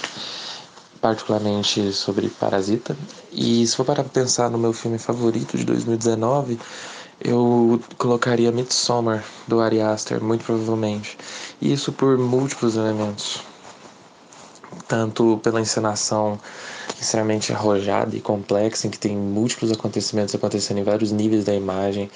particularmente 0.99 1.91
sobre 1.93 2.29
Parasita. 2.29 2.95
E 3.31 3.65
se 3.65 3.75
for 3.75 3.85
parar 3.85 4.03
pra 4.03 4.21
pensar 4.21 4.49
no 4.49 4.57
meu 4.57 4.73
filme 4.73 4.97
favorito 4.97 5.57
de 5.57 5.63
2019, 5.65 6.59
eu 7.19 7.79
colocaria 7.97 8.51
Midsommar, 8.51 9.23
do 9.47 9.59
Ari 9.59 9.81
Aster, 9.81 10.21
muito 10.23 10.45
provavelmente. 10.45 11.17
E 11.61 11.71
isso 11.71 11.91
por 11.91 12.17
múltiplos 12.17 12.75
elementos. 12.75 13.41
Tanto 14.87 15.39
pela 15.43 15.61
encenação 15.61 16.39
extremamente 16.99 17.51
arrojada 17.53 18.15
e 18.15 18.21
complexa, 18.21 18.87
em 18.87 18.89
que 18.89 18.99
tem 18.99 19.15
múltiplos 19.15 19.71
acontecimentos 19.71 20.35
acontecendo 20.35 20.79
em 20.79 20.83
vários 20.83 21.11
níveis 21.11 21.45
da 21.45 21.53
imagem, 21.53 22.09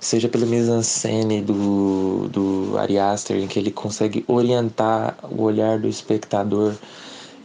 seja 0.00 0.28
pela 0.28 0.46
mise-en-scène 0.46 1.42
do, 1.42 2.28
do 2.28 2.78
Ari 2.78 2.98
Aster, 2.98 3.36
em 3.36 3.46
que 3.46 3.58
ele 3.58 3.70
consegue 3.70 4.24
orientar 4.28 5.16
o 5.30 5.42
olhar 5.42 5.78
do 5.78 5.88
espectador 5.88 6.74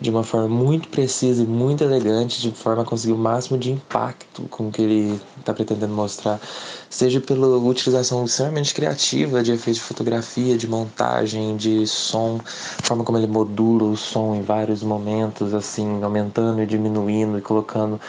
de 0.03 0.09
uma 0.09 0.23
forma 0.23 0.49
muito 0.49 0.89
precisa 0.89 1.43
e 1.43 1.45
muito 1.45 1.81
elegante, 1.81 2.41
de 2.41 2.51
forma 2.51 2.81
a 2.81 2.85
conseguir 2.85 3.13
o 3.13 3.17
máximo 3.17 3.57
de 3.57 3.71
impacto 3.71 4.43
com 4.49 4.67
o 4.67 4.71
que 4.71 4.81
ele 4.81 5.21
está 5.39 5.53
pretendendo 5.53 5.93
mostrar, 5.93 6.41
seja 6.89 7.21
pela 7.21 7.57
utilização 7.57 8.25
extremamente 8.25 8.73
criativa 8.73 9.41
de 9.41 9.53
efeitos 9.53 9.81
de 9.81 9.87
fotografia, 9.87 10.57
de 10.57 10.67
montagem, 10.67 11.55
de 11.55 11.87
som, 11.87 12.39
forma 12.83 13.05
como 13.05 13.17
ele 13.17 13.27
modula 13.27 13.85
o 13.85 13.95
som 13.95 14.35
em 14.35 14.41
vários 14.41 14.83
momentos, 14.83 15.53
assim, 15.53 16.03
aumentando 16.03 16.61
e 16.61 16.65
diminuindo 16.65 17.37
e 17.37 17.41
colocando 17.41 17.99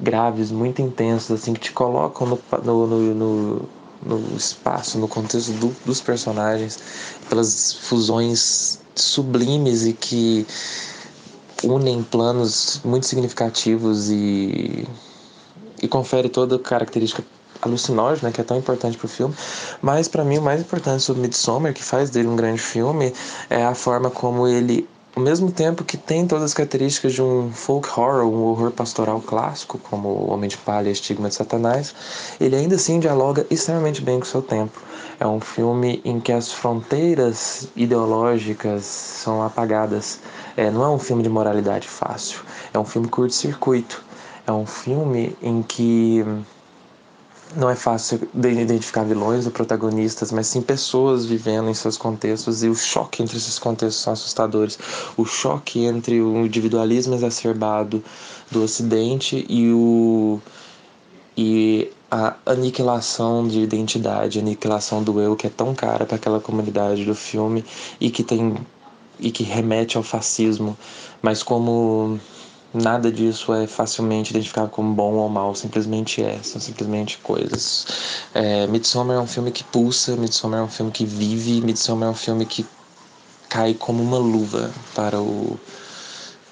graves 0.00 0.50
muito 0.50 0.82
intensos, 0.82 1.30
assim, 1.40 1.52
que 1.52 1.60
te 1.60 1.72
colocam 1.72 2.26
no, 2.26 2.40
no, 2.64 2.86
no, 2.86 3.14
no 3.14 3.68
no 4.04 4.36
espaço, 4.36 4.98
no 4.98 5.08
contexto 5.08 5.52
do, 5.52 5.74
dos 5.84 6.00
personagens, 6.00 6.78
pelas 7.28 7.72
fusões 7.72 8.80
sublimes 8.94 9.84
e 9.84 9.92
que 9.92 10.46
unem 11.62 12.02
planos 12.02 12.80
muito 12.84 13.06
significativos 13.06 14.10
e, 14.10 14.86
e 15.82 15.88
confere 15.88 16.28
toda 16.28 16.56
a 16.56 16.58
característica 16.58 17.24
alucinógena 17.62 18.30
que 18.30 18.40
é 18.40 18.44
tão 18.44 18.58
importante 18.58 18.96
para 18.98 19.06
o 19.06 19.08
filme, 19.08 19.34
mas 19.80 20.06
para 20.06 20.22
mim 20.22 20.38
o 20.38 20.42
mais 20.42 20.60
importante 20.60 21.02
sobre 21.02 21.22
Midsommar, 21.22 21.72
que 21.72 21.82
faz 21.82 22.10
dele 22.10 22.28
um 22.28 22.36
grande 22.36 22.60
filme, 22.60 23.12
é 23.48 23.64
a 23.64 23.74
forma 23.74 24.10
como 24.10 24.46
ele 24.46 24.86
ao 25.14 25.22
mesmo 25.22 25.52
tempo 25.52 25.84
que 25.84 25.96
tem 25.96 26.26
todas 26.26 26.44
as 26.44 26.54
características 26.54 27.12
de 27.12 27.22
um 27.22 27.52
folk 27.52 27.88
horror, 27.88 28.24
um 28.24 28.42
horror 28.44 28.72
pastoral 28.72 29.20
clássico, 29.20 29.78
como 29.78 30.08
O 30.08 30.30
Homem 30.32 30.48
de 30.48 30.56
Palha 30.56 30.88
e 30.88 30.92
Estigma 30.92 31.28
de 31.28 31.36
Satanás, 31.36 31.94
ele 32.40 32.56
ainda 32.56 32.74
assim 32.74 32.98
dialoga 32.98 33.46
extremamente 33.48 34.02
bem 34.02 34.18
com 34.18 34.24
o 34.24 34.28
seu 34.28 34.42
tempo. 34.42 34.82
É 35.20 35.26
um 35.26 35.40
filme 35.40 36.02
em 36.04 36.18
que 36.18 36.32
as 36.32 36.52
fronteiras 36.52 37.68
ideológicas 37.76 38.84
são 38.84 39.42
apagadas. 39.42 40.18
É, 40.56 40.70
não 40.70 40.82
é 40.82 40.88
um 40.88 40.98
filme 40.98 41.22
de 41.22 41.28
moralidade 41.28 41.86
fácil, 41.86 42.40
é 42.72 42.78
um 42.78 42.84
filme 42.84 43.08
curto-circuito. 43.08 44.02
É 44.46 44.52
um 44.52 44.66
filme 44.66 45.34
em 45.40 45.62
que 45.62 46.22
não 47.56 47.70
é 47.70 47.76
fácil 47.76 48.20
identificar 48.34 49.04
vilões 49.04 49.46
ou 49.46 49.52
protagonistas, 49.52 50.32
mas 50.32 50.46
sim 50.46 50.60
pessoas 50.60 51.24
vivendo 51.24 51.68
em 51.68 51.74
seus 51.74 51.96
contextos 51.96 52.62
e 52.62 52.68
o 52.68 52.74
choque 52.74 53.22
entre 53.22 53.36
esses 53.36 53.58
contextos 53.58 54.02
são 54.02 54.12
assustadores. 54.12 54.78
O 55.16 55.24
choque 55.24 55.84
entre 55.84 56.20
o 56.20 56.44
individualismo 56.44 57.14
exacerbado 57.14 58.02
do 58.50 58.62
Ocidente 58.62 59.44
e 59.48 59.72
o 59.72 60.40
e 61.36 61.90
a 62.10 62.34
aniquilação 62.46 63.48
de 63.48 63.60
identidade, 63.60 64.38
a 64.38 64.42
aniquilação 64.42 65.02
do 65.02 65.20
eu 65.20 65.34
que 65.34 65.48
é 65.48 65.50
tão 65.50 65.74
cara 65.74 66.06
para 66.06 66.16
aquela 66.16 66.40
comunidade 66.40 67.04
do 67.04 67.14
filme 67.14 67.64
e 68.00 68.10
que 68.10 68.22
tem 68.22 68.54
e 69.18 69.30
que 69.30 69.44
remete 69.44 69.96
ao 69.96 70.02
fascismo, 70.02 70.76
mas 71.22 71.42
como 71.42 72.18
Nada 72.74 73.12
disso 73.12 73.54
é 73.54 73.68
facilmente 73.68 74.32
identificado 74.32 74.68
como 74.68 74.92
bom 74.92 75.14
ou 75.14 75.28
mal, 75.28 75.54
simplesmente 75.54 76.20
é, 76.20 76.40
são 76.42 76.60
simplesmente 76.60 77.18
coisas. 77.18 77.86
É, 78.34 78.66
Midsommar 78.66 79.16
é 79.16 79.20
um 79.20 79.28
filme 79.28 79.52
que 79.52 79.62
pulsa, 79.62 80.16
Midsommar 80.16 80.58
é 80.58 80.62
um 80.64 80.68
filme 80.68 80.90
que 80.90 81.04
vive, 81.04 81.60
Midsommar 81.60 82.08
é 82.08 82.10
um 82.10 82.16
filme 82.16 82.44
que 82.44 82.66
cai 83.48 83.74
como 83.74 84.02
uma 84.02 84.18
luva 84.18 84.72
para 84.92 85.20
o 85.20 85.56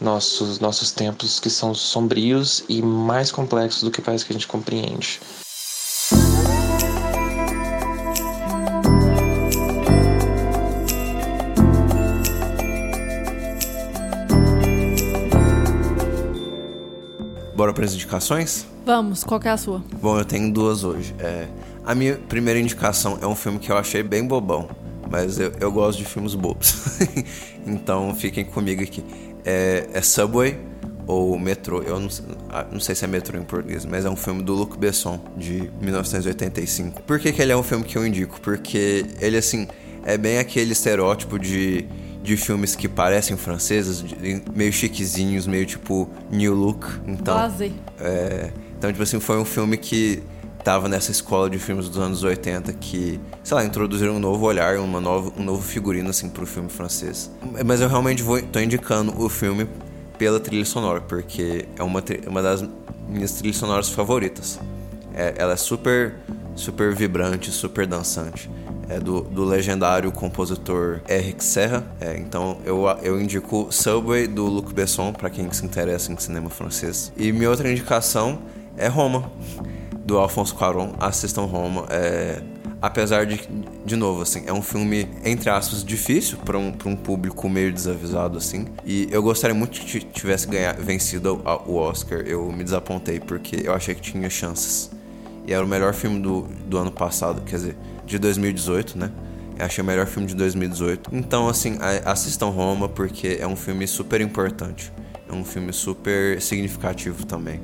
nossos 0.01 0.59
nossos 0.61 0.93
tempos 0.93 1.41
que 1.41 1.51
são 1.51 1.75
sombrios 1.75 2.65
e 2.69 2.83
mais 2.83 3.33
complexos 3.33 3.83
do 3.83 3.91
que 3.91 4.01
parece 4.01 4.25
que 4.25 4.33
a 4.33 4.35
gente 4.35 4.47
compreende. 4.47 5.21
Bora 17.63 17.73
para 17.73 17.85
as 17.85 17.95
indicações? 17.95 18.67
Vamos, 18.85 19.23
qual 19.23 19.39
que 19.39 19.47
é 19.47 19.53
a 19.53 19.57
sua? 19.57 19.85
Bom, 20.03 20.19
eu 20.19 20.25
tenho 20.25 20.53
duas 20.53 20.83
hoje. 20.83 21.15
É, 21.21 21.47
a 21.87 21.95
minha 21.95 22.17
primeira 22.17 22.59
indicação 22.59 23.21
é 23.23 23.27
um 23.29 23.37
filme 23.37 23.61
que 23.61 23.71
eu 23.71 23.79
achei 23.79 24.03
bem 24.03 24.27
bobão, 24.27 24.69
mas 25.09 25.39
eu, 25.39 25.53
eu 25.61 25.71
gosto 25.71 26.01
de 26.01 26.05
filmes 26.05 26.35
bobos. 26.35 26.99
então 27.65 28.13
fiquem 28.17 28.45
comigo 28.45 28.83
aqui. 28.83 29.05
É, 29.45 29.89
é 29.93 30.03
Subway 30.03 30.59
ou 31.07 31.39
Metrô, 31.39 31.83
eu 31.83 32.01
não, 32.01 32.09
ah, 32.51 32.67
não, 32.69 32.81
sei 32.81 32.97
se 32.97 33.05
é 33.05 33.07
Metrô 33.07 33.39
em 33.39 33.45
português, 33.45 33.87
mas 33.87 34.05
é 34.05 34.11
um 34.11 34.17
filme 34.17 34.43
do 34.43 34.55
Luc 34.55 34.77
Besson, 34.77 35.21
de 35.37 35.71
1985. 35.81 37.03
Por 37.03 37.21
que, 37.21 37.31
que 37.31 37.41
ele 37.41 37.53
é 37.53 37.57
um 37.57 37.63
filme 37.63 37.85
que 37.85 37.97
eu 37.97 38.05
indico? 38.05 38.41
Porque 38.41 39.07
ele, 39.21 39.37
assim, 39.37 39.69
é 40.05 40.19
bem 40.19 40.41
aquele 40.41 40.73
estereótipo 40.73 41.39
de 41.39 41.87
de 42.23 42.37
filmes 42.37 42.77
que 42.77 42.89
parecem 42.89 43.37
franceses, 43.37 44.05
meio 44.55 44.73
chiquezinhos, 44.73 45.47
meio 45.47 45.67
tipo 45.67 46.09
new 46.31 46.55
look. 46.55 46.87
Então, 47.07 47.37
é, 47.99 48.51
então 48.79 48.91
tipo 48.91 49.03
assim, 49.03 49.19
foi 49.19 49.39
um 49.39 49.45
filme 49.45 49.77
que 49.77 50.23
tava 50.63 50.89
nessa 50.89 51.11
escola 51.11 51.51
de 51.51 51.59
filmes 51.59 51.89
dos 51.89 51.99
anos 51.99 52.23
80 52.23 52.73
que, 52.75 53.21
sei 53.43 53.57
lá, 53.57 53.65
introduziram 53.65 54.15
um 54.15 54.21
novo 54.21 54.47
olhar, 54.47 54.79
uma 54.79 55.01
nova, 55.01 55.33
um 55.37 55.43
novo 55.43 55.63
figurino 55.63 56.11
assim 56.11 56.29
pro 56.29 56.47
filme 56.47 56.69
francês. 56.69 57.31
Mas 57.67 57.81
eu 57.81 57.89
realmente 57.89 58.23
vou 58.23 58.41
tô 58.41 58.61
indicando 58.61 59.21
o 59.21 59.29
filme 59.29 59.67
pela 60.17 60.39
trilha 60.39 60.65
sonora, 60.65 61.01
porque 61.01 61.67
é 61.77 61.83
uma, 61.83 62.03
uma 62.29 62.43
das 62.43 62.65
minhas 63.09 63.33
trilhas 63.33 63.57
sonoras 63.57 63.89
favoritas. 63.89 64.61
É, 65.15 65.35
ela 65.37 65.55
é 65.55 65.57
super 65.57 66.15
super 66.55 66.95
vibrante, 66.95 67.51
super 67.51 67.87
dançante 67.87 68.49
é 68.93 69.01
do, 69.01 69.23
do 69.23 69.45
legendário 69.45 70.13
compositor 70.13 71.01
Eric 71.09 71.43
Serra. 71.43 71.85
É, 72.01 72.17
então 72.19 72.59
eu, 72.65 72.85
eu 73.03 73.21
indico 73.21 73.69
Subway 73.71 74.27
do 74.27 74.45
Luc 74.47 74.73
Besson 74.73 75.13
para 75.13 75.31
quem 75.31 75.51
se 75.53 75.65
interessa 75.65 76.13
em 76.13 76.17
cinema 76.19 76.51
francês. 76.51 77.13
E 77.17 77.33
minha 77.33 77.49
outra 77.49 77.71
indicação 77.71 78.39
é 78.77 78.89
Roma 78.89 79.31
do 80.05 80.19
Alfonso 80.19 80.55
Cuarón. 80.55 80.93
Assistam 81.01 81.43
Roma. 81.43 81.87
É, 81.91 82.43
apesar 82.81 83.25
de, 83.25 83.41
de 83.85 83.97
novo, 83.97 84.23
assim, 84.23 84.43
é 84.47 84.53
um 84.53 84.63
filme, 84.63 85.09
entre 85.25 85.49
aspas, 85.49 85.85
difícil 85.85 86.39
para 86.39 86.59
um, 86.59 86.75
um 86.85 86.97
público 86.97 87.49
meio 87.49 87.73
desavisado, 87.73 88.37
assim. 88.37 88.67
E 88.85 89.09
eu 89.11 89.23
gostaria 89.23 89.55
muito 89.55 89.81
que 89.81 90.01
tivesse 90.01 90.47
ganhar, 90.47 90.75
vencido 90.75 91.41
o 91.67 91.77
Oscar. 91.77 92.21
Eu 92.21 92.51
me 92.53 92.65
desapontei 92.65 93.21
porque 93.21 93.63
eu 93.65 93.73
achei 93.73 93.95
que 93.95 94.03
tinha 94.03 94.29
chances. 94.29 94.91
E 95.47 95.53
era 95.53 95.65
o 95.65 95.69
melhor 95.69 95.93
filme 95.95 96.21
do, 96.21 96.43
do 96.67 96.79
ano 96.79 96.93
passado, 96.93 97.43
quer 97.43 97.57
dizer, 97.57 97.77
de 98.05 98.19
2018, 98.19 98.99
né? 98.99 99.11
Eu 99.59 99.67
achei 99.67 99.83
o 99.83 99.87
melhor 99.87 100.07
filme 100.07 100.27
de 100.27 100.35
2018. 100.35 101.11
Então, 101.13 101.49
assim, 101.49 101.79
assistam 102.05 102.47
Roma 102.47 102.89
porque 102.89 103.39
é 103.41 103.47
um 103.47 103.57
filme 103.57 103.87
super 103.87 104.21
importante. 104.21 104.93
É 105.29 105.33
um 105.33 105.45
filme 105.45 105.73
super 105.73 106.41
significativo 106.41 107.25
também. 107.27 107.61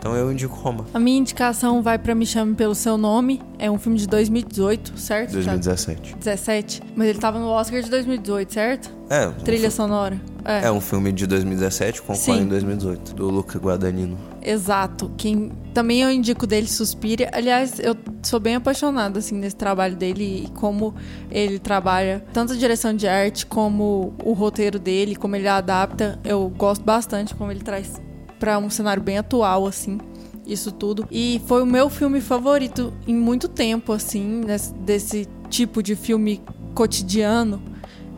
Então 0.00 0.16
eu 0.16 0.32
indico 0.32 0.54
Roma. 0.54 0.86
A 0.94 0.98
minha 0.98 1.18
indicação 1.18 1.82
vai 1.82 1.98
para 1.98 2.14
Me 2.14 2.24
Chame 2.24 2.54
Pelo 2.54 2.74
Seu 2.74 2.96
Nome. 2.96 3.42
É 3.58 3.70
um 3.70 3.78
filme 3.78 3.98
de 3.98 4.06
2018, 4.06 4.98
certo? 4.98 5.32
2017. 5.32 6.16
17. 6.16 6.82
Mas 6.96 7.08
ele 7.08 7.18
tava 7.18 7.38
no 7.38 7.48
Oscar 7.48 7.82
de 7.82 7.90
2018, 7.90 8.52
certo? 8.52 8.99
É. 9.10 9.26
Trilha 9.44 9.66
um 9.66 9.72
sonora. 9.72 10.20
É. 10.44 10.66
é. 10.66 10.70
um 10.70 10.80
filme 10.80 11.10
de 11.10 11.26
2017 11.26 12.00
com 12.00 12.14
em 12.14 12.46
2018, 12.46 13.12
do 13.12 13.28
Luca 13.28 13.58
Guadagnino. 13.58 14.16
Exato. 14.40 15.10
Quem 15.16 15.50
também 15.74 16.02
eu 16.02 16.10
indico 16.10 16.46
dele 16.46 16.68
Suspira. 16.68 17.28
Aliás, 17.32 17.80
eu 17.80 17.96
sou 18.22 18.38
bem 18.38 18.54
apaixonada 18.54 19.18
assim 19.18 19.34
nesse 19.34 19.56
trabalho 19.56 19.96
dele 19.96 20.44
e 20.44 20.50
como 20.52 20.94
ele 21.28 21.58
trabalha 21.58 22.24
tanto 22.32 22.52
a 22.52 22.56
direção 22.56 22.94
de 22.94 23.08
arte 23.08 23.44
como 23.46 24.14
o 24.24 24.32
roteiro 24.32 24.78
dele, 24.78 25.16
como 25.16 25.34
ele 25.34 25.48
adapta. 25.48 26.16
Eu 26.24 26.48
gosto 26.56 26.84
bastante 26.84 27.34
como 27.34 27.50
ele 27.50 27.60
traz 27.60 28.00
para 28.38 28.58
um 28.58 28.70
cenário 28.70 29.02
bem 29.02 29.18
atual, 29.18 29.66
assim, 29.66 29.98
isso 30.46 30.70
tudo. 30.70 31.06
E 31.10 31.42
foi 31.46 31.62
o 31.62 31.66
meu 31.66 31.90
filme 31.90 32.20
favorito 32.20 32.92
em 33.08 33.14
muito 33.14 33.48
tempo, 33.48 33.92
assim, 33.92 34.42
desse 34.80 35.28
tipo 35.48 35.82
de 35.82 35.96
filme 35.96 36.40
cotidiano. 36.74 37.60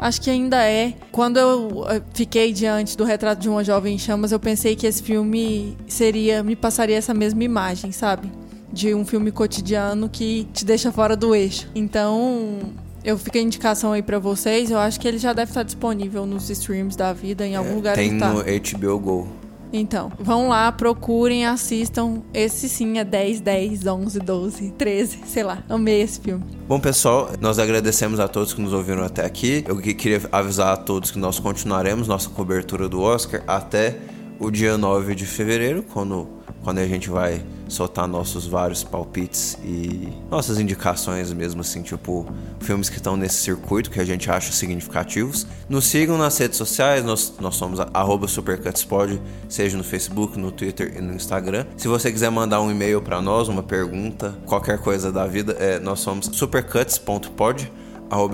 Acho 0.03 0.21
que 0.21 0.29
ainda 0.29 0.61
é. 0.65 0.95
Quando 1.13 1.39
eu 1.39 1.85
fiquei 2.13 2.53
diante 2.53 2.97
do 2.97 3.05
retrato 3.05 3.41
de 3.41 3.49
uma 3.49 3.63
jovem 3.63 3.95
em 3.95 3.99
chamas, 3.99 4.33
eu 4.33 4.41
pensei 4.41 4.75
que 4.75 4.85
esse 4.85 5.01
filme 5.01 5.77
seria, 5.87 6.43
me 6.43 6.57
passaria 6.57 6.97
essa 6.97 7.15
mesma 7.15 7.45
imagem, 7.45 7.93
sabe? 7.93 8.31
De 8.73 8.93
um 8.95 9.05
filme 9.07 9.31
cotidiano 9.31 10.09
que 10.09 10.49
te 10.53 10.65
deixa 10.65 10.91
fora 10.91 11.15
do 11.17 11.35
eixo. 11.37 11.69
Então, 11.73 12.59
Eu 13.05 13.19
fico 13.19 13.37
a 13.37 13.41
indicação 13.41 13.93
aí 13.93 14.03
pra 14.03 14.19
vocês. 14.21 14.71
Eu 14.71 14.79
acho 14.79 14.99
que 15.01 15.09
ele 15.09 15.19
já 15.19 15.33
deve 15.33 15.51
estar 15.51 15.63
disponível 15.65 16.25
nos 16.25 16.49
streams 16.51 16.97
da 16.97 17.13
vida, 17.13 17.45
em 17.47 17.57
algum 17.57 17.75
lugar 17.75 17.97
Tem 17.97 18.11
ele 18.11 18.19
tá. 18.19 18.33
no 18.33 18.43
HBO 18.43 18.99
Go. 18.99 19.29
Então, 19.73 20.13
vão 20.19 20.49
lá, 20.49 20.71
procurem, 20.71 21.47
assistam. 21.47 22.23
Esse 22.35 22.69
sim 22.69 22.99
é 22.99 23.05
10, 23.05 23.41
10, 23.41 23.87
11, 23.87 24.19
12, 24.21 24.71
13, 24.73 25.21
sei 25.27 25.43
lá. 25.43 25.63
Amei 25.69 26.03
esse 26.03 26.21
filme. 26.21 26.45
Bom, 26.69 26.79
pessoal, 26.79 27.31
nós 27.41 27.59
agradecemos 27.59 28.21
a 28.21 28.29
todos 28.29 28.53
que 28.53 28.61
nos 28.61 28.73
ouviram 28.73 29.03
até 29.03 29.25
aqui. 29.25 29.65
Eu 29.67 29.79
que- 29.81 29.95
queria 29.95 30.21
avisar 30.31 30.75
a 30.75 30.77
todos 30.77 31.11
que 31.11 31.19
nós 31.19 31.39
continuaremos 31.39 32.07
nossa 32.07 32.29
cobertura 32.29 32.89
do 32.89 33.01
Oscar 33.01 33.43
até 33.47 33.97
o 34.39 34.51
dia 34.51 34.77
9 34.77 35.15
de 35.15 35.25
fevereiro, 35.25 35.83
quando, 35.93 36.29
quando 36.63 36.79
a 36.79 36.87
gente 36.87 37.09
vai 37.09 37.43
soltar 37.73 38.07
nossos 38.07 38.47
vários 38.47 38.85
palpites 38.85 39.59
e 39.65 40.09
nossas 40.31 40.61
indicações 40.61 41.33
mesmo, 41.33 41.61
assim, 41.61 41.83
tipo, 41.83 42.27
filmes 42.61 42.89
que 42.89 42.97
estão 42.97 43.17
nesse 43.17 43.37
circuito 43.37 43.91
que 43.91 44.01
a 44.01 44.05
gente 44.05 44.31
acha 44.31 44.53
significativos. 44.53 45.47
Nos 45.69 45.87
sigam 45.87 46.19
nas 46.19 46.37
redes 46.39 46.57
sociais, 46.57 47.05
nós, 47.05 47.35
nós 47.41 47.57
somos 47.57 47.81
arroba 47.81 48.29
supercutspod, 48.29 49.21
seja 49.49 49.77
no 49.77 49.85
Facebook, 49.85 50.39
no 50.39 50.53
Twitter 50.53 50.95
e 50.97 51.01
no 51.01 51.15
Instagram. 51.15 51.67
Se 51.77 51.89
você 51.89 52.13
quiser 52.13 52.31
mandar 52.31 52.61
um 52.61 52.71
e-mail 52.71 53.01
para 53.01 53.21
nós, 53.21 53.49
uma 53.49 53.63
pergunta, 53.63 54.35
qualquer 54.47 54.79
coisa 54.79 55.11
da 55.11 55.27
vida, 55.27 55.57
é, 55.59 55.79
nós 55.79 56.01
somos 56.01 56.31
supercuts.pod 56.33 57.71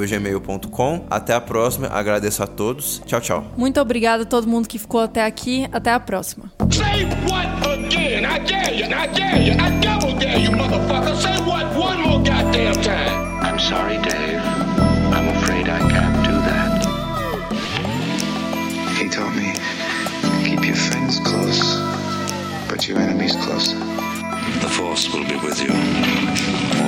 gmail.com. 0.06 1.06
Até 1.10 1.34
a 1.34 1.40
próxima, 1.40 1.88
agradeço 1.88 2.42
a 2.42 2.46
todos. 2.46 3.00
Tchau, 3.06 3.20
tchau. 3.20 3.44
Muito 3.56 3.80
obrigada 3.80 4.24
a 4.24 4.26
todo 4.26 4.46
mundo 4.48 4.68
que 4.68 4.78
ficou 4.78 5.00
até 5.00 5.24
aqui. 5.24 5.68
Até 5.72 5.92
a 5.92 6.00
próxima. 6.00 6.52
Say 6.70 7.04
what 7.30 7.48
again? 7.68 8.24
I 8.24 8.38
dare 8.40 8.74
you. 8.74 8.86
I 8.86 9.06
dare 9.08 9.42
you. 9.42 9.52
I 9.54 9.70
double 9.80 10.14
dare 10.18 10.38
you, 10.38 10.50
motherfucker. 10.52 11.14
Say 11.16 11.38
what 11.44 11.66
one 11.76 12.00
more 12.02 12.18
goddamn 12.22 12.74
time. 12.82 13.40
I'm 13.42 13.58
sorry, 13.58 13.98
Dave. 13.98 14.40
I'm 15.12 15.28
afraid 15.36 15.68
I 15.68 15.78
can't 15.78 16.24
do 16.24 16.32
that. 16.48 16.84
He 18.98 19.08
taught 19.08 19.34
me 19.34 19.52
keep 20.44 20.64
your 20.64 20.76
friends 20.76 21.20
close, 21.20 21.78
but 22.68 22.86
your 22.88 22.98
enemies 22.98 23.36
closer. 23.36 23.76
The 24.60 24.68
Force 24.68 25.12
will 25.12 25.24
be 25.24 25.36
with 25.36 25.62
you. 25.62 26.87